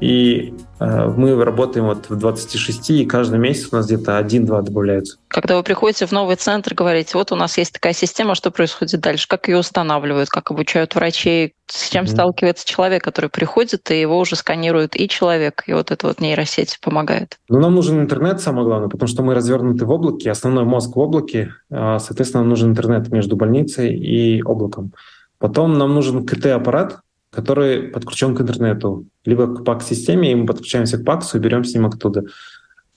и 0.00 0.54
э, 0.78 1.06
мы 1.16 1.42
работаем 1.44 1.86
вот 1.86 2.08
в 2.08 2.16
26, 2.16 2.90
и 2.90 3.04
каждый 3.04 3.38
месяц 3.38 3.68
у 3.70 3.76
нас 3.76 3.86
где-то 3.86 4.16
один-два 4.16 4.62
добавляются. 4.62 5.18
Когда 5.28 5.56
вы 5.56 5.62
приходите 5.62 6.06
в 6.06 6.12
новый 6.12 6.36
центр, 6.36 6.74
говорите, 6.74 7.10
вот 7.14 7.32
у 7.32 7.36
нас 7.36 7.58
есть 7.58 7.74
такая 7.74 7.92
система, 7.92 8.34
что 8.34 8.50
происходит 8.50 9.00
дальше, 9.00 9.28
как 9.28 9.48
ее 9.48 9.58
устанавливают, 9.58 10.30
как 10.30 10.50
обучают 10.50 10.94
врачей, 10.94 11.54
с 11.66 11.90
чем 11.90 12.04
mm-hmm. 12.04 12.08
сталкивается 12.08 12.66
человек, 12.66 13.04
который 13.04 13.28
приходит, 13.28 13.90
и 13.90 14.00
его 14.00 14.18
уже 14.18 14.36
сканирует 14.36 14.98
и 14.98 15.08
человек, 15.08 15.64
и 15.66 15.74
вот 15.74 15.90
эта 15.90 16.06
вот 16.06 16.20
нейросеть 16.20 16.78
помогает. 16.80 17.38
Ну, 17.48 17.60
нам 17.60 17.74
нужен 17.74 18.00
интернет, 18.00 18.40
самое 18.40 18.64
главное, 18.64 18.88
потому 18.88 19.08
что 19.08 19.22
мы 19.22 19.34
развернуты 19.34 19.84
в 19.84 19.90
облаке, 19.90 20.30
основной 20.30 20.64
мозг 20.64 20.96
в 20.96 20.98
облаке, 20.98 21.52
а, 21.70 21.98
соответственно, 21.98 22.42
нам 22.42 22.50
нужен 22.50 22.70
интернет 22.70 23.08
между 23.10 23.36
больницей 23.36 23.94
и 23.94 24.42
облаком. 24.42 24.92
Потом 25.38 25.78
нам 25.78 25.94
нужен 25.94 26.26
КТ-аппарат, 26.26 27.00
который 27.30 27.82
подключен 27.88 28.34
к 28.34 28.40
интернету, 28.40 29.06
либо 29.24 29.54
к 29.54 29.64
ПАК-системе, 29.64 30.32
и 30.32 30.34
мы 30.34 30.46
подключаемся 30.46 30.98
к 30.98 31.04
ПАКСу 31.04 31.38
и 31.38 31.40
берем 31.40 31.64
снимок 31.64 31.94
оттуда. 31.94 32.24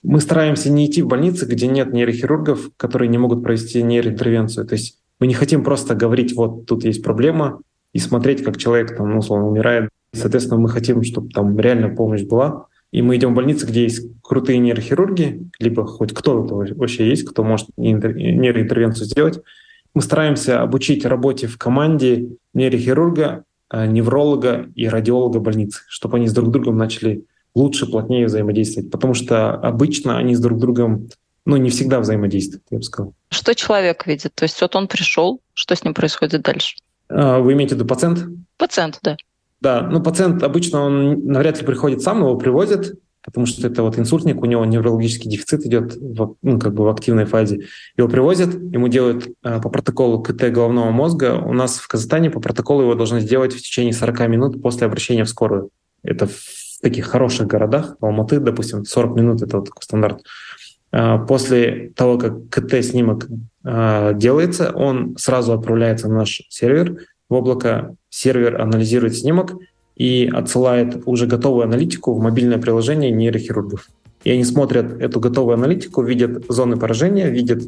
Мы 0.02 0.20
стараемся 0.20 0.70
не 0.70 0.86
идти 0.86 1.02
в 1.02 1.06
больницы, 1.06 1.46
где 1.46 1.66
нет 1.66 1.92
нейрохирургов, 1.92 2.70
которые 2.76 3.08
не 3.08 3.18
могут 3.18 3.42
провести 3.42 3.82
нейроинтервенцию. 3.82 4.66
То 4.66 4.74
есть 4.74 4.98
мы 5.20 5.26
не 5.26 5.34
хотим 5.34 5.64
просто 5.64 5.94
говорить, 5.94 6.34
вот 6.34 6.66
тут 6.66 6.84
есть 6.84 7.02
проблема, 7.02 7.60
и 7.92 7.98
смотреть, 7.98 8.42
как 8.42 8.58
человек 8.58 8.96
там, 8.96 9.12
ну, 9.12 9.18
условно, 9.18 9.48
умирает. 9.48 9.88
Соответственно, 10.12 10.60
мы 10.60 10.68
хотим, 10.68 11.02
чтобы 11.04 11.30
там 11.30 11.58
реально 11.58 11.88
помощь 11.88 12.22
была. 12.22 12.66
И 12.90 13.02
мы 13.02 13.16
идем 13.16 13.32
в 13.32 13.36
больницы, 13.36 13.66
где 13.66 13.84
есть 13.84 14.06
крутые 14.22 14.58
нейрохирурги, 14.58 15.48
либо 15.58 15.86
хоть 15.86 16.12
кто-то 16.12 16.54
вообще 16.54 17.08
есть, 17.08 17.24
кто 17.24 17.42
может 17.42 17.68
нейроинтервенцию 17.76 19.06
сделать. 19.06 19.40
Мы 19.94 20.02
стараемся 20.02 20.60
обучить 20.60 21.06
работе 21.06 21.46
в 21.46 21.56
команде 21.56 22.28
нейрохирурга, 22.52 23.44
невролога 23.86 24.66
и 24.74 24.88
радиолога 24.88 25.40
больницы, 25.40 25.82
чтобы 25.88 26.16
они 26.18 26.28
с 26.28 26.32
друг 26.32 26.50
другом 26.50 26.76
начали 26.76 27.24
лучше, 27.54 27.86
плотнее 27.86 28.26
взаимодействовать, 28.26 28.90
потому 28.90 29.14
что 29.14 29.52
обычно 29.52 30.18
они 30.18 30.34
с 30.34 30.40
друг 30.40 30.58
другом 30.58 31.08
ну, 31.46 31.56
не 31.56 31.70
всегда 31.70 32.00
взаимодействуют, 32.00 32.64
я 32.70 32.78
бы 32.78 32.84
сказал. 32.84 33.14
Что 33.28 33.54
человек 33.54 34.06
видит? 34.06 34.34
То 34.34 34.44
есть 34.44 34.60
вот 34.60 34.74
он 34.76 34.88
пришел, 34.88 35.40
что 35.52 35.76
с 35.76 35.84
ним 35.84 35.94
происходит 35.94 36.42
дальше? 36.42 36.76
А, 37.08 37.38
вы 37.38 37.52
имеете 37.52 37.74
в 37.74 37.78
виду 37.78 37.86
пациент? 37.86 38.24
Пациент, 38.56 38.98
да. 39.02 39.16
Да, 39.60 39.82
ну 39.82 40.02
пациент 40.02 40.42
обычно 40.42 40.80
он 40.82 41.26
навряд 41.26 41.58
ли 41.60 41.66
приходит 41.66 42.02
сам, 42.02 42.18
его 42.18 42.36
привозят, 42.36 42.94
потому 43.24 43.46
что 43.46 43.66
это 43.66 43.82
вот 43.82 43.98
инсультник, 43.98 44.40
у 44.42 44.44
него 44.44 44.64
неврологический 44.64 45.30
дефицит 45.30 45.64
идет 45.64 45.96
в, 45.96 46.36
ну, 46.42 46.58
как 46.58 46.74
бы 46.74 46.84
в 46.84 46.88
активной 46.88 47.24
фазе. 47.24 47.66
Его 47.96 48.08
привозят, 48.08 48.54
ему 48.54 48.88
делают 48.88 49.28
э, 49.42 49.60
по 49.60 49.70
протоколу 49.70 50.22
КТ 50.22 50.50
головного 50.50 50.90
мозга. 50.90 51.34
У 51.44 51.52
нас 51.52 51.78
в 51.78 51.88
Казахстане 51.88 52.30
по 52.30 52.40
протоколу 52.40 52.82
его 52.82 52.94
должны 52.94 53.20
сделать 53.20 53.54
в 53.54 53.58
течение 53.58 53.94
40 53.94 54.28
минут 54.28 54.62
после 54.62 54.86
обращения 54.86 55.24
в 55.24 55.28
скорую. 55.28 55.70
Это 56.02 56.26
в 56.26 56.80
таких 56.82 57.06
хороших 57.06 57.46
городах, 57.46 57.96
Алматы, 58.00 58.40
допустим, 58.40 58.84
40 58.84 59.16
минут— 59.16 59.42
это 59.42 59.56
вот 59.56 59.66
такой 59.66 59.82
стандарт. 59.82 60.22
Э, 60.92 61.18
после 61.26 61.92
того, 61.96 62.18
как 62.18 62.50
КТ-снимок 62.50 63.26
э, 63.64 64.12
делается, 64.16 64.70
он 64.74 65.16
сразу 65.16 65.54
отправляется 65.54 66.08
на 66.08 66.16
наш 66.16 66.42
сервер 66.50 66.98
в 67.30 67.34
облако. 67.34 67.96
Сервер 68.10 68.60
анализирует 68.60 69.16
снимок— 69.16 69.54
и 69.96 70.30
отсылает 70.32 71.02
уже 71.06 71.26
готовую 71.26 71.64
аналитику 71.64 72.14
в 72.14 72.20
мобильное 72.20 72.58
приложение 72.58 73.10
нейрохирургов. 73.10 73.88
И 74.24 74.30
они 74.30 74.44
смотрят 74.44 75.00
эту 75.00 75.20
готовую 75.20 75.54
аналитику, 75.54 76.02
видят 76.02 76.44
зоны 76.48 76.76
поражения, 76.76 77.28
видят 77.28 77.62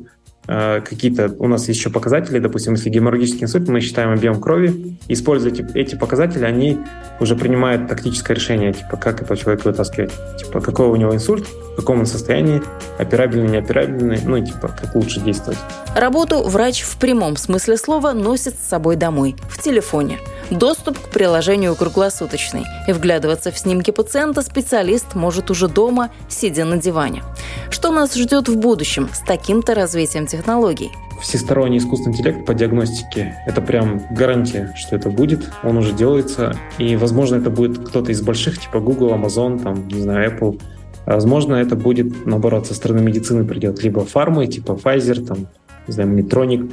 какие-то... 0.47 1.35
У 1.39 1.49
нас 1.49 1.69
еще 1.69 1.91
показатели, 1.91 2.39
допустим, 2.39 2.75
если 2.75 2.89
геморрагический 2.89 3.45
инсульт, 3.45 3.69
мы 3.69 3.81
считаем 3.81 4.13
объем 4.13 4.41
крови. 4.41 4.97
Используя 5.09 5.53
эти, 5.53 5.67
эти 5.75 5.95
показатели, 5.97 6.45
они 6.45 6.79
уже 7.21 7.37
принимают 7.37 7.89
тактическое 7.89 8.37
решение, 8.37 8.73
типа, 8.73 8.97
как 8.97 9.23
этого 9.23 9.37
человека 9.37 9.69
вытаскивать. 9.69 10.13
Типа, 10.39 10.61
какой 10.61 10.87
у 10.87 10.97
него 10.97 11.15
инсульт, 11.15 11.47
в 11.47 11.77
каком 11.77 12.01
он 12.01 12.07
состоянии, 12.07 12.63
операбельный, 12.99 13.51
неоперабельный, 13.51 14.21
ну, 14.25 14.45
типа, 14.45 14.69
как 14.69 14.95
лучше 14.95 15.21
действовать. 15.21 15.59
Работу 15.95 16.43
врач 16.43 16.83
в 16.83 16.97
прямом 16.99 17.37
смысле 17.37 17.77
слова 17.77 18.13
носит 18.13 18.55
с 18.55 18.69
собой 18.69 18.97
домой, 18.97 19.37
в 19.49 19.61
телефоне– 19.61 20.19
Доступ 20.51 20.99
к 20.99 21.09
приложению 21.09 21.75
круглосуточный. 21.75 22.67
И 22.87 22.93
вглядываться 22.93 23.51
в 23.51 23.59
снимки 23.59 23.91
пациента 23.91 24.43
специалист 24.43 25.15
может 25.15 25.51
уже 25.51 25.67
дома, 25.67 26.11
сидя 26.29 26.65
на 26.65 26.77
диване. 26.77 27.25
Что 27.69 27.91
нас 27.91 28.15
ждет 28.15 28.49
в 28.49 28.57
будущем 28.57 29.11
с 29.13 29.21
таким-то 29.21 29.75
развитием 29.75 30.27
технологий? 30.27 30.36
Всесторонний 31.21 31.79
искусственный 31.79 32.15
интеллект 32.15 32.45
по 32.45 32.53
диагностике– 32.53 33.37
это 33.47 33.63
прям 33.63 34.03
гарантия, 34.11 34.75
что 34.77 34.97
это 34.97 35.09
будет, 35.09 35.51
он 35.63 35.79
уже 35.79 35.93
делается, 35.93 36.55
и, 36.79 36.95
возможно, 36.97 37.37
это 37.37 37.49
будет 37.49 37.79
кто-то 37.79 38.13
из 38.13 38.21
больших, 38.21 38.59
типа 38.59 38.81
Google, 38.81 39.15
Amazon, 39.15 39.63
там, 39.63 39.89
не 39.89 40.03
знаю, 40.03 40.31
Apple. 40.31 40.61
Возможно, 41.07 41.55
это 41.55 41.75
будет, 41.75 42.27
наоборот, 42.27 42.67
со 42.67 42.75
стороны 42.75 43.01
медицины 43.01 43.45
придет, 43.45 43.83
либо 43.83 44.05
фармы, 44.05 44.47
типа 44.47 44.73
Pfizer, 44.73 45.25
там, 45.25 45.47
не 45.87 45.95
знаю, 45.95 46.11
Medtronic, 46.11 46.73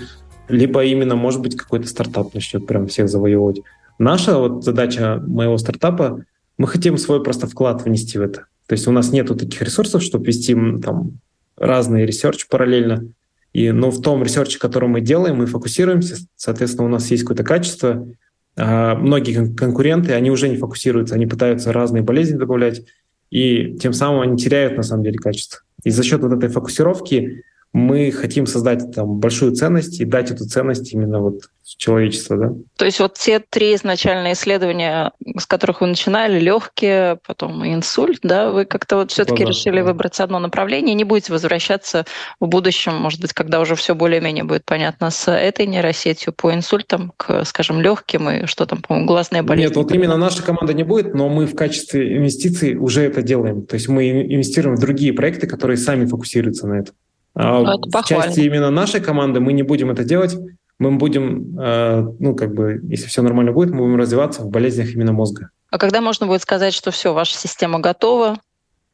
либо 0.50 0.84
именно, 0.84 1.16
может 1.16 1.42
быть, 1.42 1.56
какой-то 1.56 1.88
стартап 1.88 2.34
начнет 2.34 2.68
прям 2.68 2.88
всех 2.88 3.08
завоевывать. 3.08 3.62
Наша 3.98 4.38
вот 4.38 4.64
задача 4.64 5.24
моего 5.26 5.58
стартапа, 5.58 6.26
мы 6.58 6.68
хотим 6.68 6.98
свой 6.98 7.24
просто 7.24 7.48
вклад 7.48 7.84
внести 7.84 8.18
в 8.18 8.22
это. 8.22 8.46
То 8.68 8.74
есть 8.74 8.88
у 8.88 8.92
нас 8.92 9.12
нету 9.12 9.36
таких 9.36 9.62
ресурсов, 9.62 10.04
чтобы 10.04 10.26
вести 10.26 10.56
там 10.82 11.20
разные 11.58 12.06
research 12.06 12.48
параллельно. 12.48 13.08
И, 13.54 13.72
но 13.72 13.92
в 13.92 14.02
том 14.02 14.24
ресерче, 14.24 14.60
который 14.60 14.90
мы 14.90 15.00
делаем, 15.02 15.38
мы 15.38 15.46
фокусируемся, 15.46 16.18
соответственно, 16.36 16.88
у 16.88 16.92
нас 16.92 17.10
есть 17.12 17.24
какое-то 17.24 17.44
качество. 17.44 18.08
А 18.56 18.96
многие 18.96 19.54
конкуренты, 19.56 20.14
они 20.14 20.32
уже 20.32 20.50
не 20.50 20.58
фокусируются, 20.58 21.16
они 21.16 21.28
пытаются 21.28 21.72
разные 21.72 22.04
болезни 22.04 22.38
добавлять, 22.38 22.84
и 23.30 23.78
тем 23.80 23.94
самым 23.94 24.22
они 24.22 24.38
теряют 24.38 24.78
на 24.78 24.84
самом 24.84 25.04
деле 25.04 25.18
качество. 25.18 25.62
И 25.84 25.90
за 25.90 26.04
счет 26.04 26.22
вот 26.22 26.34
этой 26.34 26.50
фокусировки 26.50 27.44
мы 27.74 28.12
хотим 28.12 28.46
создать 28.46 28.92
там 28.94 29.20
большую 29.20 29.54
ценность 29.54 30.00
и 30.00 30.06
дать 30.06 30.30
эту 30.30 30.46
ценность 30.46 30.94
именно 30.94 31.20
вот 31.20 31.42
человечеству, 31.64 32.38
да. 32.38 32.52
То 32.78 32.86
есть 32.86 33.00
вот 33.00 33.16
те 33.16 33.40
три 33.40 33.74
изначальные 33.74 34.34
исследования, 34.34 35.12
с 35.38 35.46
которых 35.48 35.82
вы 35.82 35.88
начинали, 35.88 36.40
легкие, 36.40 37.18
потом 37.26 37.66
инсульт, 37.66 38.20
да, 38.22 38.52
вы 38.52 38.66
как-то 38.66 38.98
вот 38.98 39.12
все-таки 39.12 39.44
да, 39.44 39.50
решили 39.50 39.80
да. 39.80 39.86
выбрать 39.86 40.20
одно 40.20 40.40
направление, 40.40 40.94
не 40.94 41.04
будете 41.04 41.32
возвращаться 41.32 42.06
в 42.40 42.48
будущем, 42.48 42.96
может 42.96 43.20
быть, 43.22 43.34
когда 43.34 43.60
уже 43.60 43.76
все 43.76 43.96
более-менее 43.96 44.44
будет 44.44 44.66
понятно 44.66 45.10
с 45.10 45.32
этой 45.32 45.66
нейросетью 45.66 46.34
по 46.34 46.54
инсультам 46.54 47.14
к, 47.18 47.44
скажем, 47.46 47.82
легким 47.82 48.30
и 48.30 48.46
что 48.46 48.66
там, 48.66 48.82
по-моему, 48.82 49.08
глазные 49.08 49.42
болезни. 49.42 49.70
Нет, 49.70 49.76
вот 49.76 49.92
именно 49.92 50.18
наша 50.18 50.44
команда 50.44 50.74
не 50.74 50.84
будет, 50.84 51.16
но 51.16 51.28
мы 51.30 51.48
в 51.48 51.56
качестве 51.56 52.18
инвестиций 52.18 52.76
уже 52.76 53.04
это 53.04 53.22
делаем. 53.22 53.66
То 53.66 53.76
есть 53.76 53.88
мы 53.88 54.10
инвестируем 54.10 54.76
в 54.76 54.80
другие 54.80 55.14
проекты, 55.14 55.48
которые 55.48 55.78
сами 55.78 56.06
фокусируются 56.06 56.68
на 56.68 56.80
этом. 56.80 56.96
А 57.36 57.62
ну, 57.62 57.80
это 57.80 58.02
в 58.02 58.06
части 58.06 58.42
именно 58.42 58.70
нашей 58.70 59.02
команды 59.02 59.40
мы 59.40 59.54
не 59.54 59.64
будем 59.64 59.90
это 59.90 60.04
делать. 60.04 60.38
Мы 60.80 60.92
будем, 60.98 61.58
э, 61.60 62.06
ну, 62.20 62.36
как 62.36 62.54
бы, 62.54 62.82
если 62.90 63.08
все 63.08 63.22
нормально 63.22 63.52
будет, 63.52 63.72
мы 63.72 63.80
будем 63.80 63.96
развиваться 63.96 64.42
в 64.42 64.50
болезнях 64.50 64.94
именно 64.94 65.14
мозга. 65.14 65.50
А 65.72 65.78
когда 65.78 66.02
можно 66.02 66.28
будет 66.28 66.42
сказать, 66.42 66.74
что 66.74 66.92
все, 66.92 67.14
ваша 67.14 67.36
система 67.36 67.80
готова? 67.80 68.38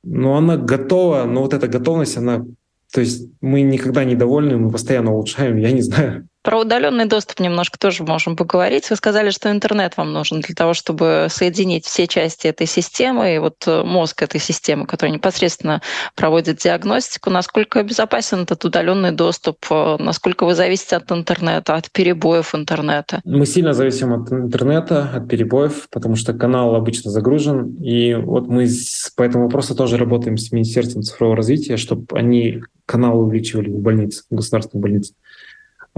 Ну, 0.04 0.36
она 0.36 0.56
готова, 0.56 1.26
но 1.26 1.42
вот 1.42 1.54
эта 1.54 1.68
готовность, 1.68 2.16
она... 2.18 2.46
То 2.94 3.02
есть 3.02 3.30
мы 3.42 3.62
никогда 3.62 4.04
не 4.04 4.16
довольны, 4.16 4.58
мы 4.58 4.72
постоянно 4.72 5.12
улучшаем, 5.12 5.58
я 5.58 5.72
не 5.72 5.82
знаю. 5.82 6.29
Про 6.50 6.62
удаленный 6.62 7.06
доступ 7.06 7.42
немножко 7.42 7.78
тоже 7.78 8.04
можем 8.04 8.36
поговорить. 8.36 8.90
Вы 8.90 8.96
сказали, 8.96 9.30
что 9.30 9.52
интернет 9.52 9.98
вам 9.98 10.14
нужен 10.14 10.40
для 10.40 10.56
того, 10.56 10.74
чтобы 10.74 11.28
соединить 11.30 11.86
все 11.86 12.08
части 12.08 12.48
этой 12.48 12.66
системы 12.66 13.36
и 13.36 13.38
вот 13.38 13.58
э, 13.68 13.84
мозг 13.84 14.24
этой 14.24 14.40
системы, 14.40 14.88
который 14.88 15.12
непосредственно 15.12 15.84
проводит 16.16 16.58
диагностику. 16.58 17.30
Насколько 17.30 17.84
безопасен 17.84 18.40
этот 18.40 18.66
удаленный 18.66 19.12
доступ? 19.12 19.64
Э, 19.70 19.98
насколько 20.00 20.44
вы 20.44 20.56
зависите 20.56 20.96
от 20.96 21.12
интернета, 21.12 21.76
от 21.76 21.92
перебоев 21.92 22.56
интернета? 22.56 23.22
Мы 23.26 23.46
сильно 23.46 23.74
зависим 23.74 24.12
от 24.12 24.32
интернета, 24.32 25.08
от 25.14 25.30
перебоев, 25.30 25.88
потому 25.92 26.16
что 26.16 26.34
канал 26.34 26.74
обычно 26.74 27.12
загружен. 27.12 27.76
И 27.76 28.16
вот 28.16 28.48
мы 28.48 28.68
по 29.16 29.22
этому 29.22 29.44
вопросу 29.44 29.76
тоже 29.76 29.98
работаем 29.98 30.40
с 30.40 30.52
Министерством 30.52 31.04
цифрового 31.04 31.38
развития, 31.38 31.78
чтобы 31.78 32.08
они 32.18 32.64
канал 32.88 33.22
увеличивали 33.22 33.70
в 33.70 33.78
больнице, 33.78 34.24
в 34.32 34.36
государственной 34.36 34.82
больнице. 34.82 35.14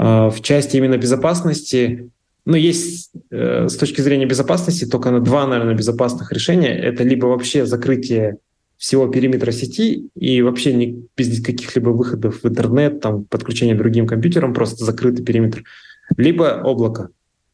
А, 0.03 0.31
в 0.31 0.41
части 0.41 0.77
именно 0.77 0.97
безопасности, 0.97 2.09
ну, 2.43 2.55
есть 2.55 3.11
э, 3.29 3.67
с 3.69 3.77
точки 3.77 4.01
зрения 4.01 4.25
безопасности 4.25 4.85
только 4.85 5.11
на 5.11 5.19
два, 5.19 5.45
наверное, 5.45 5.75
безопасных 5.75 6.31
решения. 6.33 6.75
Это 6.75 7.03
либо 7.03 7.27
вообще 7.27 7.67
закрытие 7.67 8.37
всего 8.77 9.07
периметра 9.09 9.51
сети 9.51 10.09
и 10.15 10.41
вообще 10.41 10.73
не, 10.73 11.05
без 11.15 11.39
каких-либо 11.43 11.89
выходов 11.89 12.41
в 12.41 12.47
интернет, 12.47 12.99
там, 12.99 13.25
подключение 13.25 13.75
другим 13.75 14.07
компьютерам, 14.07 14.55
просто 14.55 14.83
закрытый 14.83 15.23
периметр, 15.23 15.65
либо 16.17 16.59
облако. 16.63 17.09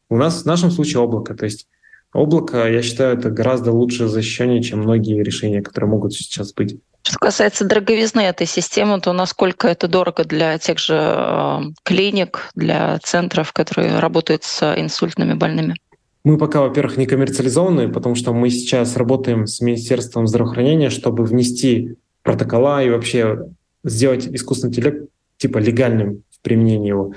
У 0.08 0.16
нас 0.16 0.42
в 0.42 0.46
нашем 0.46 0.70
случае 0.70 1.02
облако. 1.02 1.34
То 1.34 1.44
есть 1.44 1.68
облако, 2.14 2.66
я 2.66 2.80
считаю, 2.80 3.18
это 3.18 3.28
гораздо 3.28 3.72
лучше 3.72 4.08
защищение, 4.08 4.62
чем 4.62 4.78
многие 4.78 5.22
решения, 5.22 5.60
которые 5.60 5.90
могут 5.90 6.14
сейчас 6.14 6.54
быть. 6.54 6.78
Что 7.08 7.18
касается 7.18 7.64
дороговизны 7.64 8.20
этой 8.20 8.46
системы, 8.46 9.00
то 9.00 9.14
насколько 9.14 9.66
это 9.66 9.88
дорого 9.88 10.24
для 10.24 10.58
тех 10.58 10.78
же 10.78 10.94
э, 10.94 11.60
клиник, 11.82 12.50
для 12.54 12.98
центров, 13.02 13.54
которые 13.54 13.98
работают 13.98 14.44
с 14.44 14.74
инсультными 14.76 15.32
больными? 15.32 15.76
Мы 16.24 16.36
пока, 16.36 16.60
во-первых, 16.60 16.98
не 16.98 17.06
коммерциализованы, 17.06 17.88
потому 17.90 18.14
что 18.14 18.34
мы 18.34 18.50
сейчас 18.50 18.94
работаем 18.98 19.46
с 19.46 19.62
Министерством 19.62 20.26
здравоохранения, 20.26 20.90
чтобы 20.90 21.24
внести 21.24 21.96
протокола 22.22 22.84
и 22.84 22.90
вообще 22.90 23.38
сделать 23.84 24.26
искусственный 24.26 24.72
интеллект 24.72 25.08
типа 25.38 25.56
легальным 25.56 26.24
в 26.30 26.42
применении 26.42 26.88
его. 26.88 27.14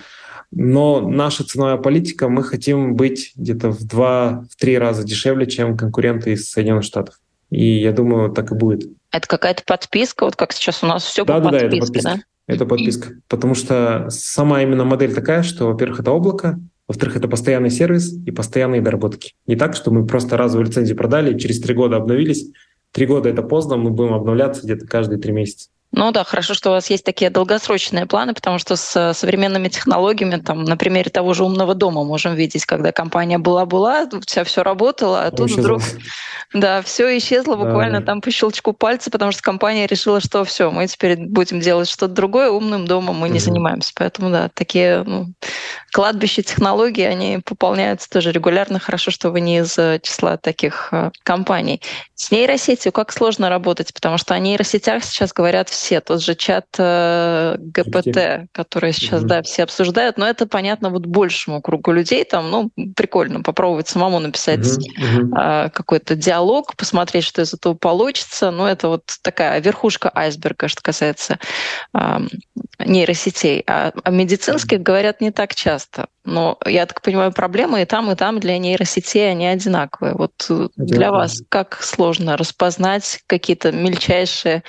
Но 0.51 1.01
наша 1.01 1.43
ценовая 1.43 1.75
политика, 1.75 2.29
мы 2.29 2.43
хотим 2.43 2.95
быть 2.95 3.33
где-то 3.35 3.71
в 3.71 3.83
два-три 3.83 4.77
раза 4.77 5.03
дешевле, 5.03 5.47
чем 5.47 5.75
конкуренты 5.75 6.31
из 6.31 6.49
Соединенных 6.49 6.85
Штатов. 6.85 7.19
И 7.49 7.81
я 7.81 7.91
думаю, 7.91 8.31
так 8.31 8.53
и 8.53 8.55
будет. 8.55 8.89
Это 9.11 9.27
какая-то 9.27 9.63
подписка, 9.65 10.23
вот 10.23 10.35
как 10.35 10.53
сейчас 10.53 10.83
у 10.83 10.87
нас 10.87 11.03
все 11.03 11.25
да, 11.25 11.39
по 11.39 11.51
да, 11.51 11.59
подписке, 11.59 12.01
да? 12.01 12.11
Это 12.11 12.15
подписка. 12.15 12.15
да? 12.47 12.53
Это 12.53 12.65
подписка. 12.65 13.09
Потому 13.27 13.55
что 13.55 14.07
сама 14.09 14.61
именно 14.61 14.85
модель 14.85 15.13
такая, 15.13 15.43
что, 15.43 15.67
во-первых, 15.67 15.99
это 15.99 16.11
облако, 16.11 16.59
во-вторых, 16.87 17.15
это 17.15 17.27
постоянный 17.27 17.69
сервис 17.69 18.13
и 18.25 18.31
постоянные 18.31 18.81
доработки. 18.81 19.33
Не 19.47 19.55
так, 19.55 19.75
что 19.75 19.91
мы 19.91 20.05
просто 20.05 20.35
разовую 20.35 20.67
лицензию 20.67 20.97
продали, 20.97 21.37
через 21.37 21.61
три 21.61 21.73
года 21.73 21.97
обновились. 21.97 22.51
Три 22.91 23.05
года 23.05 23.29
это 23.29 23.41
поздно, 23.43 23.77
мы 23.77 23.91
будем 23.91 24.13
обновляться 24.13 24.63
где-то 24.63 24.85
каждые 24.87 25.19
три 25.19 25.31
месяца. 25.31 25.69
Ну 25.93 26.11
да, 26.11 26.23
хорошо, 26.23 26.53
что 26.53 26.69
у 26.69 26.73
вас 26.73 26.89
есть 26.89 27.03
такие 27.03 27.29
долгосрочные 27.29 28.05
планы, 28.05 28.33
потому 28.33 28.59
что 28.59 28.77
с 28.77 29.13
современными 29.13 29.67
технологиями, 29.67 30.37
там, 30.37 30.63
на 30.63 30.77
примере 30.77 31.11
того 31.11 31.33
же 31.33 31.43
умного 31.43 31.75
дома 31.75 32.05
можем 32.05 32.33
видеть, 32.33 32.65
когда 32.65 32.93
компания 32.93 33.37
была-была, 33.37 34.07
вся 34.25 34.45
все 34.45 34.63
работало, 34.63 35.23
а 35.25 35.31
тут 35.31 35.49
исчезло. 35.49 35.61
вдруг 35.61 35.81
да, 36.53 36.81
все 36.81 37.17
исчезло 37.17 37.55
буквально 37.55 37.99
да. 37.99 38.05
там 38.05 38.21
по 38.21 38.31
щелчку 38.31 38.71
пальца, 38.71 39.11
потому 39.11 39.33
что 39.33 39.41
компания 39.41 39.85
решила, 39.85 40.21
что 40.21 40.45
все, 40.45 40.71
мы 40.71 40.87
теперь 40.87 41.17
будем 41.17 41.59
делать 41.59 41.89
что-то 41.89 42.13
другое, 42.13 42.49
умным 42.49 42.87
домом 42.87 43.17
мы 43.17 43.27
угу. 43.27 43.33
не 43.33 43.39
занимаемся. 43.39 43.91
Поэтому 43.95 44.29
да, 44.29 44.49
такие 44.53 45.03
ну, 45.03 45.33
кладбища 45.91 46.41
технологий, 46.41 47.03
они 47.03 47.39
пополняются 47.43 48.09
тоже 48.09 48.31
регулярно. 48.31 48.79
Хорошо, 48.79 49.11
что 49.11 49.29
вы 49.29 49.41
не 49.41 49.59
из 49.59 49.77
числа 50.01 50.37
таких 50.37 50.89
э, 50.91 51.11
компаний. 51.23 51.81
С 52.15 52.31
нейросетью 52.31 52.91
как 52.91 53.11
сложно 53.11 53.49
работать, 53.49 53.93
потому 53.93 54.17
что 54.17 54.33
о 54.33 54.39
нейросетях 54.39 55.03
сейчас 55.03 55.33
говорят 55.33 55.69
все 55.69 55.80
все, 55.81 55.99
тот 55.99 56.21
же 56.21 56.35
чат 56.35 56.67
э, 56.77 57.55
ГПТ, 57.57 58.49
который 58.51 58.93
сейчас, 58.93 59.23
mm 59.23 59.27
да, 59.31 59.41
все 59.41 59.63
обсуждают, 59.63 60.17
но 60.17 60.27
это 60.27 60.45
понятно 60.45 60.89
вот 60.89 61.07
большему 61.07 61.59
кругу 61.61 61.91
людей, 61.91 62.23
там, 62.23 62.51
ну, 62.51 62.69
прикольно 62.95 63.41
попробовать 63.41 63.87
самому 63.87 64.19
написать 64.19 64.59
mm-hmm. 64.59 65.65
э, 65.65 65.69
какой-то 65.71 66.15
диалог, 66.15 66.75
посмотреть, 66.75 67.23
что 67.23 67.41
из 67.41 67.53
этого 67.53 67.73
получится, 67.73 68.51
ну, 68.51 68.65
это 68.65 68.89
вот 68.89 69.03
такая 69.23 69.59
верхушка 69.59 70.11
айсберга, 70.13 70.67
что 70.67 70.83
касается 70.83 71.39
э, 71.95 72.19
нейросетей. 72.85 73.63
А 73.65 73.91
о 74.03 74.11
медицинских 74.11 74.81
говорят 74.81 75.19
не 75.19 75.31
так 75.31 75.55
часто. 75.55 76.07
Но 76.23 76.59
я 76.65 76.85
так 76.85 77.01
понимаю, 77.01 77.31
проблемы 77.31 77.81
и 77.81 77.85
там, 77.85 78.11
и 78.11 78.15
там 78.15 78.39
для 78.39 78.59
нейросетей 78.59 79.31
они 79.31 79.47
одинаковые. 79.47 80.13
Вот 80.13 80.33
Одинаково. 80.43 80.85
для 80.85 81.11
вас 81.11 81.41
как 81.49 81.81
сложно 81.81 82.37
распознать 82.37 83.21
какие-то 83.25 83.71
мельчайшие 83.71 84.63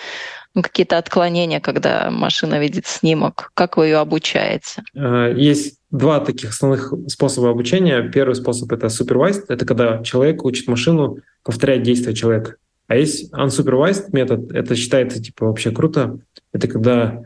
ну, 0.54 0.62
какие-то 0.62 0.98
отклонения, 0.98 1.60
когда 1.60 2.10
машина 2.10 2.58
видит 2.58 2.86
снимок? 2.86 3.50
Как 3.54 3.76
вы 3.76 3.86
ее 3.86 3.98
обучаете? 3.98 4.82
Э, 4.94 5.32
есть 5.36 5.78
два 5.90 6.20
таких 6.20 6.50
основных 6.50 6.92
способа 7.08 7.50
обучения. 7.50 8.02
Первый 8.10 8.34
способ— 8.34 8.70
это 8.72 8.86
supervised. 8.86 9.44
Это 9.48 9.64
когда 9.64 10.02
человек 10.02 10.44
учит 10.44 10.68
машину 10.68 11.18
повторять 11.42 11.82
действия 11.82 12.14
человека. 12.14 12.56
А 12.86 12.96
есть 12.96 13.32
unsupervised 13.32 14.08
метод. 14.12 14.52
Это 14.52 14.76
считается 14.76 15.22
типа 15.22 15.46
вообще 15.46 15.70
круто. 15.70 16.18
Это 16.52 16.68
когда 16.68 17.22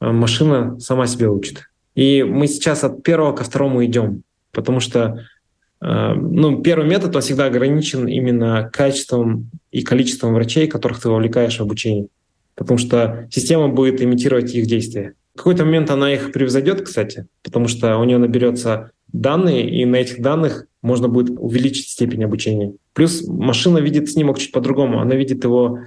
э, 0.00 0.06
машина 0.06 0.78
сама 0.78 1.06
себя 1.06 1.30
учит. 1.30 1.64
И 1.96 2.22
мы 2.22 2.46
сейчас 2.46 2.84
от 2.84 3.02
первого 3.02 3.32
ко 3.34 3.42
второму 3.42 3.84
идем, 3.84 4.22
потому 4.52 4.78
что 4.78 5.26
э, 5.80 6.12
ну, 6.14 6.62
первый 6.62 6.88
метод, 6.88 7.16
он 7.16 7.22
всегда 7.22 7.46
ограничен 7.46 8.06
именно 8.06 8.70
качеством 8.72 9.50
и 9.72 9.82
количеством 9.82 10.34
врачей, 10.34 10.68
которых 10.68 11.00
ты 11.00 11.08
вовлекаешь 11.08 11.58
в 11.58 11.62
обучение 11.62 12.06
потому 12.58 12.76
что 12.76 13.28
система 13.30 13.68
будет 13.68 14.02
имитировать 14.02 14.52
их 14.52 14.66
действия. 14.66 15.14
В 15.34 15.38
какой-то 15.38 15.64
момент 15.64 15.90
она 15.90 16.12
их 16.12 16.32
превзойдет, 16.32 16.82
кстати, 16.82 17.28
потому 17.44 17.68
что 17.68 17.96
у 17.98 18.04
нее 18.04 18.18
наберется 18.18 18.90
данные, 19.12 19.70
и 19.70 19.84
на 19.84 19.96
этих 19.96 20.20
данных 20.20 20.66
можно 20.82 21.08
будет 21.08 21.30
увеличить 21.38 21.88
степень 21.88 22.24
обучения. 22.24 22.74
Плюс 22.94 23.24
машина 23.26 23.78
видит 23.78 24.10
снимок 24.10 24.38
чуть 24.38 24.50
по-другому. 24.50 25.00
Она 25.00 25.14
видит 25.14 25.44
его 25.44 25.78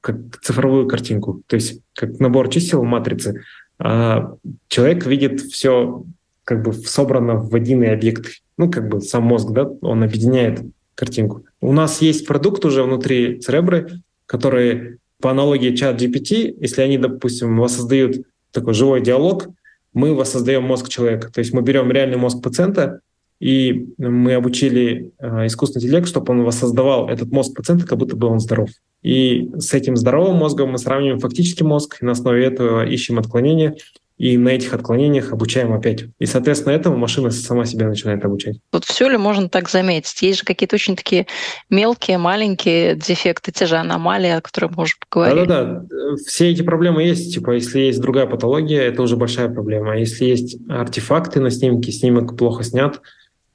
как 0.00 0.16
цифровую 0.42 0.88
картинку, 0.88 1.42
то 1.46 1.54
есть 1.54 1.80
как 1.94 2.18
набор 2.18 2.48
чисел 2.48 2.80
в 2.80 2.84
матрице. 2.84 3.42
А 3.78 4.34
человек 4.66 5.06
видит 5.06 5.40
все 5.40 6.04
как 6.42 6.64
бы 6.64 6.72
собрано 6.72 7.36
в 7.36 7.54
единый 7.54 7.92
объект. 7.92 8.26
Ну, 8.56 8.68
как 8.68 8.88
бы 8.88 9.00
сам 9.00 9.22
мозг, 9.22 9.50
да, 9.52 9.70
он 9.82 10.02
объединяет 10.02 10.62
картинку. 10.96 11.44
У 11.60 11.72
нас 11.72 12.02
есть 12.02 12.26
продукт 12.26 12.64
уже 12.64 12.82
внутри 12.82 13.38
Церебры, 13.38 14.00
который 14.26 14.98
по 15.20 15.30
аналогии 15.30 15.74
чат 15.74 16.00
GPT, 16.00 16.56
если 16.60 16.82
они, 16.82 16.98
допустим, 16.98 17.58
воссоздают 17.58 18.24
такой 18.52 18.74
живой 18.74 19.00
диалог, 19.00 19.48
мы 19.92 20.14
воссоздаем 20.14 20.62
мозг 20.64 20.88
человека. 20.88 21.30
То 21.32 21.40
есть 21.40 21.52
мы 21.52 21.62
берем 21.62 21.90
реальный 21.90 22.16
мозг 22.16 22.42
пациента, 22.42 23.00
и 23.40 23.88
мы 23.98 24.34
обучили 24.34 25.12
э, 25.18 25.46
искусственный 25.46 25.84
интеллект, 25.84 26.08
чтобы 26.08 26.32
он 26.32 26.42
воссоздавал 26.42 27.08
этот 27.08 27.30
мозг 27.30 27.54
пациента, 27.54 27.86
как 27.86 27.98
будто 27.98 28.16
бы 28.16 28.26
он 28.26 28.40
здоров. 28.40 28.68
И 29.02 29.50
с 29.56 29.74
этим 29.74 29.96
здоровым 29.96 30.36
мозгом 30.36 30.70
мы 30.70 30.78
сравниваем 30.78 31.20
фактический 31.20 31.64
мозг, 31.64 31.98
и 32.00 32.04
на 32.04 32.12
основе 32.12 32.44
этого 32.44 32.84
ищем 32.84 33.18
отклонения, 33.18 33.76
и 34.18 34.36
на 34.36 34.48
этих 34.48 34.74
отклонениях 34.74 35.32
обучаем 35.32 35.72
опять. 35.72 36.04
И, 36.18 36.26
соответственно, 36.26 36.72
этому 36.72 36.96
машина 36.96 37.30
сама 37.30 37.64
себя 37.64 37.86
начинает 37.86 38.24
обучать. 38.24 38.58
Вот 38.72 38.84
все 38.84 39.08
ли 39.08 39.16
можно 39.16 39.48
так 39.48 39.70
заметить? 39.70 40.20
Есть 40.22 40.40
же 40.40 40.44
какие-то 40.44 40.74
очень 40.74 40.96
такие 40.96 41.26
мелкие, 41.70 42.18
маленькие 42.18 42.96
дефекты, 42.96 43.52
те 43.52 43.66
же 43.66 43.76
аномалии, 43.76 44.30
о 44.30 44.40
которых 44.40 44.76
мы 44.76 44.82
уже 44.82 44.94
поговорили. 45.08 45.46
Да-да-да. 45.46 46.16
Все 46.26 46.50
эти 46.50 46.62
проблемы 46.62 47.04
есть. 47.04 47.32
Типа, 47.32 47.52
если 47.52 47.78
есть 47.78 48.00
другая 48.00 48.26
патология, 48.26 48.82
это 48.82 49.02
уже 49.02 49.16
большая 49.16 49.48
проблема. 49.48 49.92
А 49.92 49.96
если 49.96 50.24
есть 50.24 50.58
артефакты 50.68 51.38
на 51.38 51.50
снимке, 51.50 51.92
снимок 51.92 52.36
плохо 52.36 52.64
снят, 52.64 53.00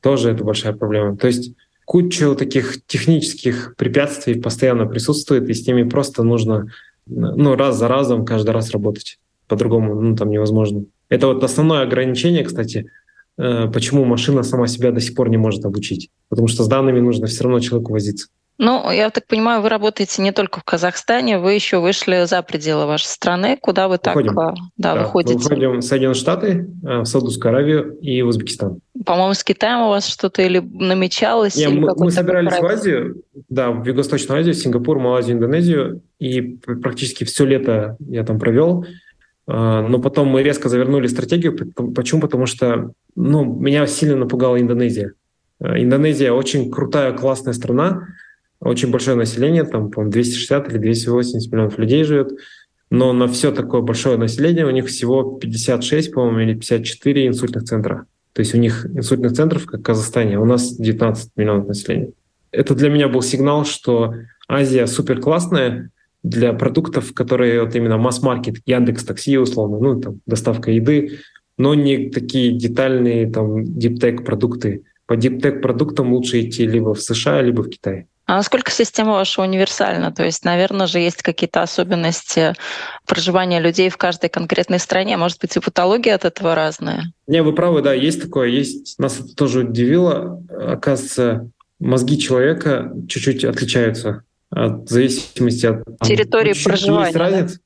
тоже 0.02 0.32
это 0.32 0.46
большая 0.46 0.74
проблема. 0.74 1.18
То 1.18 1.28
есть 1.28 1.54
куча 1.84 2.34
таких 2.36 2.86
технических 2.86 3.76
препятствий 3.76 4.36
постоянно 4.36 4.86
присутствует, 4.86 5.50
и 5.50 5.54
с 5.54 5.68
ними 5.68 5.84
просто 5.84 6.24
нужно 6.24 6.72
ну, 7.06 7.58
раз 7.58 7.78
за 7.78 7.90
разом 7.90 8.24
каждый 8.26 8.52
раз 8.52 8.72
работать 8.72 9.20
по-другому 9.54 10.02
ну, 10.02 10.16
там 10.16 10.30
невозможно. 10.30 10.86
Это 11.10 11.28
вот 11.28 11.44
основное 11.44 11.84
ограничение, 11.84 12.44
кстати, 12.44 12.90
э, 13.38 13.68
почему 13.72 14.04
машина 14.04 14.42
сама 14.42 14.68
себя 14.68 14.92
до 14.92 15.00
сих 15.00 15.16
пор 15.16 15.30
не 15.30 15.38
может 15.38 15.64
обучить. 15.66 16.10
Потому 16.30 16.48
что 16.48 16.64
с 16.64 16.68
данными 16.68 17.00
нужно 17.00 17.28
все 17.28 17.44
равно 17.44 17.60
человеку 17.60 17.92
возиться. 17.92 18.28
Ну, 18.60 18.92
я 18.92 19.10
так 19.10 19.26
понимаю, 19.26 19.62
вы 19.62 19.70
работаете 19.70 20.22
не 20.22 20.32
только 20.32 20.60
в 20.60 20.64
Казахстане, 20.64 21.40
вы 21.40 21.54
еще 21.54 21.80
вышли 21.80 22.26
за 22.26 22.44
пределы 22.44 22.86
вашей 22.86 23.08
страны. 23.08 23.58
Куда 23.60 23.88
вы 23.88 23.98
так 23.98 24.16
выходим. 24.16 24.40
А, 24.40 24.54
да, 24.78 24.94
да, 24.96 25.04
выходите? 25.04 25.38
Мы 25.38 25.44
выходим 25.44 25.80
в 25.80 25.82
Соединенные 25.82 26.16
Штаты, 26.16 26.70
э, 26.84 27.00
в 27.00 27.06
Саудовскую 27.06 27.50
Аравию 27.50 27.98
и 28.00 28.22
в 28.22 28.28
Узбекистан. 28.28 28.80
По-моему, 29.06 29.34
с 29.34 29.44
Китаем 29.44 29.82
у 29.82 29.90
вас 29.90 30.08
что-то 30.08 30.44
или 30.44 30.60
намечалось? 30.60 31.56
Нет, 31.56 31.72
или 31.72 31.80
мы, 31.80 31.94
мы 31.96 32.12
собирались 32.12 32.54
в 32.54 32.66
Азию, 32.66 33.24
да, 33.50 33.72
в 33.72 33.86
Юго-Восточную 33.86 34.40
Азию, 34.40 34.54
Сингапур, 34.54 35.00
Малайзию, 35.00 35.38
Индонезию, 35.38 36.02
и 36.20 36.42
практически 36.42 37.24
все 37.24 37.46
лето 37.46 37.98
я 38.00 38.24
там 38.24 38.40
провел. 38.40 38.86
А, 39.48 39.88
но 39.88 40.00
потом 40.00 40.28
мы 40.28 40.44
резко 40.44 40.70
завернули 40.70 41.08
стратегию. 41.08 41.58
Почему? 41.94 42.22
Потому 42.22 42.46
что 42.46 42.92
ну, 43.16 43.44
меня 43.44 43.88
сильно 43.88 44.16
напугала 44.16 44.60
Индонезия. 44.60 45.14
А, 45.60 45.78
Индонезия 45.80 46.32
очень 46.32 46.72
крутая, 46.72 47.14
классная 47.14 47.54
страна, 47.54 48.08
очень 48.60 48.92
большое 48.92 49.18
население, 49.18 49.66
там, 49.66 49.92
по 49.92 50.04
260 50.06 50.70
или 50.70 50.78
280 50.78 51.52
миллионов 51.52 51.78
людей 51.78 52.04
живет, 52.04 52.32
но 52.90 53.12
на 53.12 53.28
все 53.28 53.52
такое 53.52 53.82
большое 53.82 54.18
население 54.18 54.66
у 54.66 54.72
них 54.72 54.88
всего 54.88 55.38
56, 55.38 56.14
по-моему, 56.14 56.40
или 56.40 56.54
54 56.54 57.28
инсультных 57.28 57.64
центра. 57.64 58.06
То 58.34 58.40
есть 58.40 58.56
у 58.56 58.58
них 58.58 58.86
инсультных 58.86 59.34
центров, 59.34 59.66
как 59.66 59.82
в 59.82 59.84
Казахстане, 59.84 60.40
у 60.40 60.46
нас 60.46 60.76
19 60.76 61.32
миллионов 61.36 61.68
населения. 61.68 62.12
Это 62.52 62.76
для 62.76 62.90
меня 62.90 63.08
был 63.08 63.22
сигнал, 63.22 63.66
что 63.66 64.16
Азия 64.48 64.88
супер 64.88 65.20
классная, 65.20 65.90
для 66.24 66.54
продуктов, 66.54 67.14
которые 67.14 67.64
вот 67.64 67.76
именно 67.76 67.98
масс-маркет, 67.98 68.56
Яндекс 68.66 69.04
Такси 69.04 69.38
условно, 69.38 69.78
ну 69.80 70.00
там 70.00 70.22
доставка 70.26 70.72
еды, 70.72 71.20
но 71.58 71.76
не 71.76 72.10
такие 72.10 72.54
детальные 72.54 73.30
там 73.30 73.64
диптек 73.64 74.26
продукты. 74.26 74.84
По 75.06 75.18
диптек 75.18 75.62
продуктам 75.62 76.14
лучше 76.14 76.42
идти 76.42 76.66
либо 76.66 76.94
в 76.94 77.02
США, 77.02 77.42
либо 77.42 77.62
в 77.62 77.70
Китай. 77.70 78.08
А 78.26 78.38
насколько 78.38 78.72
система 78.72 79.12
ваша 79.12 79.42
универсальна? 79.42 80.14
То 80.14 80.24
есть, 80.24 80.46
наверное 80.46 80.88
же, 80.88 81.00
есть 81.00 81.22
какие-то 81.22 81.62
особенности 81.62 82.54
проживания 83.06 83.60
людей 83.60 83.90
в 83.90 83.98
каждой 83.98 84.30
конкретной 84.30 84.80
стране. 84.80 85.18
Может 85.18 85.42
быть, 85.42 85.58
и 85.58 85.60
патология 85.60 86.16
от 86.16 86.24
этого 86.24 86.56
разная? 86.56 87.12
Не, 87.28 87.44
вы 87.44 87.54
правы, 87.54 87.82
да, 87.82 87.94
есть 87.94 88.22
такое. 88.22 88.48
Есть. 88.48 88.98
Нас 88.98 89.20
это 89.20 89.36
тоже 89.36 89.66
удивило. 89.66 90.42
Оказывается, 90.50 91.50
мозги 91.80 92.18
человека 92.18 92.94
чуть-чуть 93.10 93.44
отличаются 93.44 94.24
от 94.56 94.90
зависимости 94.90 95.66
от 95.66 95.84
территории 96.02 96.54
проживания. 96.64 97.06
Есть 97.06 97.18
разница. 97.18 97.60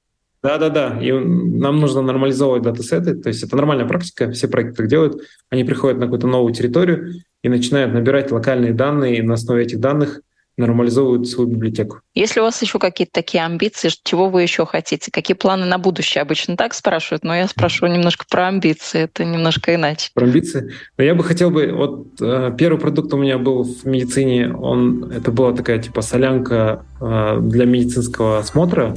Да, 0.44 0.58
да, 0.58 0.70
да. 0.70 1.00
И 1.02 1.12
нам 1.12 1.80
нужно 1.80 2.02
нормализовывать 2.02 2.64
датасеты. 2.64 3.16
То 3.16 3.30
есть 3.30 3.44
это 3.44 3.56
нормальная 3.56 3.88
практика, 3.88 4.32
все 4.32 4.48
проекты 4.48 4.76
так 4.76 4.88
делают. 4.88 5.22
Они 5.50 5.64
приходят 5.64 5.98
на 5.98 6.06
какую-то 6.06 6.28
новую 6.28 6.54
территорию, 6.54 7.16
и 7.44 7.50
начинают 7.50 7.94
набирать 7.94 8.32
локальные 8.32 8.74
данные, 8.74 9.18
и 9.18 9.22
на 9.22 9.36
основе 9.36 9.64
этих 9.64 9.80
данных 9.80 10.22
нормализовывают 10.58 11.28
свою 11.28 11.50
библиотеку. 11.50 12.02
Если 12.16 12.40
у 12.40 12.44
вас 12.44 12.62
еще 12.62 12.80
какие-то 12.80 13.14
такие 13.14 13.44
амбиции, 13.44 13.90
чего 14.04 14.30
вы 14.30 14.42
еще 14.42 14.66
хотите? 14.66 15.12
Какие 15.12 15.36
планы 15.36 15.66
на 15.66 15.78
будущее? 15.78 16.22
Обычно 16.22 16.58
так 16.58 16.74
спрашивают, 16.74 17.24
но 17.24 17.36
я 17.36 17.48
спрашиваю 17.48 17.94
немножко 17.94 18.26
про 18.30 18.48
амбиции. 18.48 19.02
Это 19.02 19.24
немножко 19.24 19.76
иначе. 19.76 20.10
Про 20.14 20.26
амбиции? 20.26 20.72
Но 20.98 21.04
я 21.04 21.16
бы 21.16 21.24
хотел 21.24 21.52
бы... 21.52 21.72
Вот 21.72 22.08
э, 22.22 22.54
первый 22.58 22.80
продукт 22.80 23.14
у 23.14 23.18
меня 23.18 23.38
был 23.38 23.64
в 23.64 23.86
медицине. 23.86 24.52
Он, 24.54 25.12
это 25.12 25.32
была 25.32 25.54
такая 25.54 25.80
типа 25.80 26.02
солянка 26.02 26.86
э, 27.00 27.40
для 27.42 27.66
медицинского 27.66 28.40
осмотра, 28.40 28.96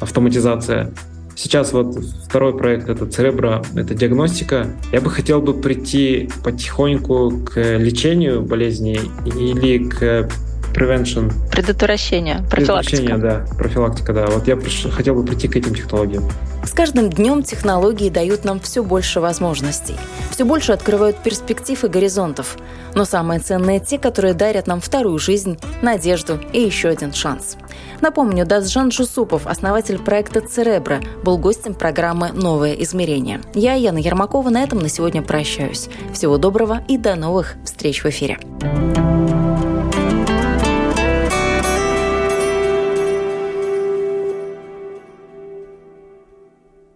автоматизация. 0.00 0.92
Сейчас 1.38 1.72
вот 1.72 1.96
второй 2.26 2.56
проект— 2.58 2.88
это 2.90 3.06
Церебро, 3.06 3.62
это 3.76 3.94
диагностика. 3.94 4.66
Я 4.90 5.00
бы 5.00 5.08
хотел 5.08 5.40
бы 5.40 5.54
прийти 5.54 6.28
потихоньку 6.42 7.44
к 7.46 7.78
лечению 7.78 8.42
болезней 8.42 9.00
или 9.24 9.88
к 9.88 10.28
prevention. 10.74 11.32
Предотвращение, 11.50 12.44
профилактика. 12.50 12.96
Предотвращение, 13.02 13.46
да, 13.46 13.56
профилактика, 13.56 14.12
да. 14.12 14.26
Вот 14.26 14.46
я 14.46 14.56
приш... 14.56 14.86
хотел 14.90 15.14
бы 15.14 15.24
прийти 15.24 15.48
к 15.48 15.56
этим 15.56 15.74
технологиям. 15.74 16.24
С 16.64 16.72
каждым 16.72 17.08
днем 17.08 17.42
технологии 17.42 18.10
дают 18.10 18.44
нам 18.44 18.60
все 18.60 18.82
больше 18.82 19.20
возможностей, 19.20 19.94
все 20.30 20.44
больше 20.44 20.72
открывают 20.72 21.16
перспектив 21.18 21.82
и 21.84 21.88
горизонтов. 21.88 22.56
Но 22.94 23.04
самые 23.04 23.40
ценные 23.40 23.80
те, 23.80 23.98
которые 23.98 24.34
дарят 24.34 24.66
нам 24.66 24.80
вторую 24.80 25.18
жизнь, 25.18 25.58
надежду 25.82 26.40
и 26.52 26.60
еще 26.60 26.88
один 26.88 27.12
шанс. 27.12 27.56
Напомню, 28.00 28.46
Дазжан 28.46 28.90
Жусупов, 28.90 29.46
основатель 29.46 29.98
проекта 29.98 30.40
«Церебро», 30.40 30.98
был 31.22 31.38
гостем 31.38 31.74
программы 31.74 32.32
«Новое 32.32 32.74
измерение». 32.74 33.40
Я, 33.54 33.74
Яна 33.74 33.98
Ермакова, 33.98 34.50
на 34.50 34.62
этом 34.62 34.78
на 34.78 34.88
сегодня 34.88 35.22
прощаюсь. 35.22 35.88
Всего 36.12 36.38
доброго 36.38 36.82
и 36.88 36.96
до 36.98 37.14
новых 37.16 37.54
встреч 37.64 38.02
в 38.02 38.06
эфире. 38.06 38.38
thank 38.60 38.98
you 38.98 39.17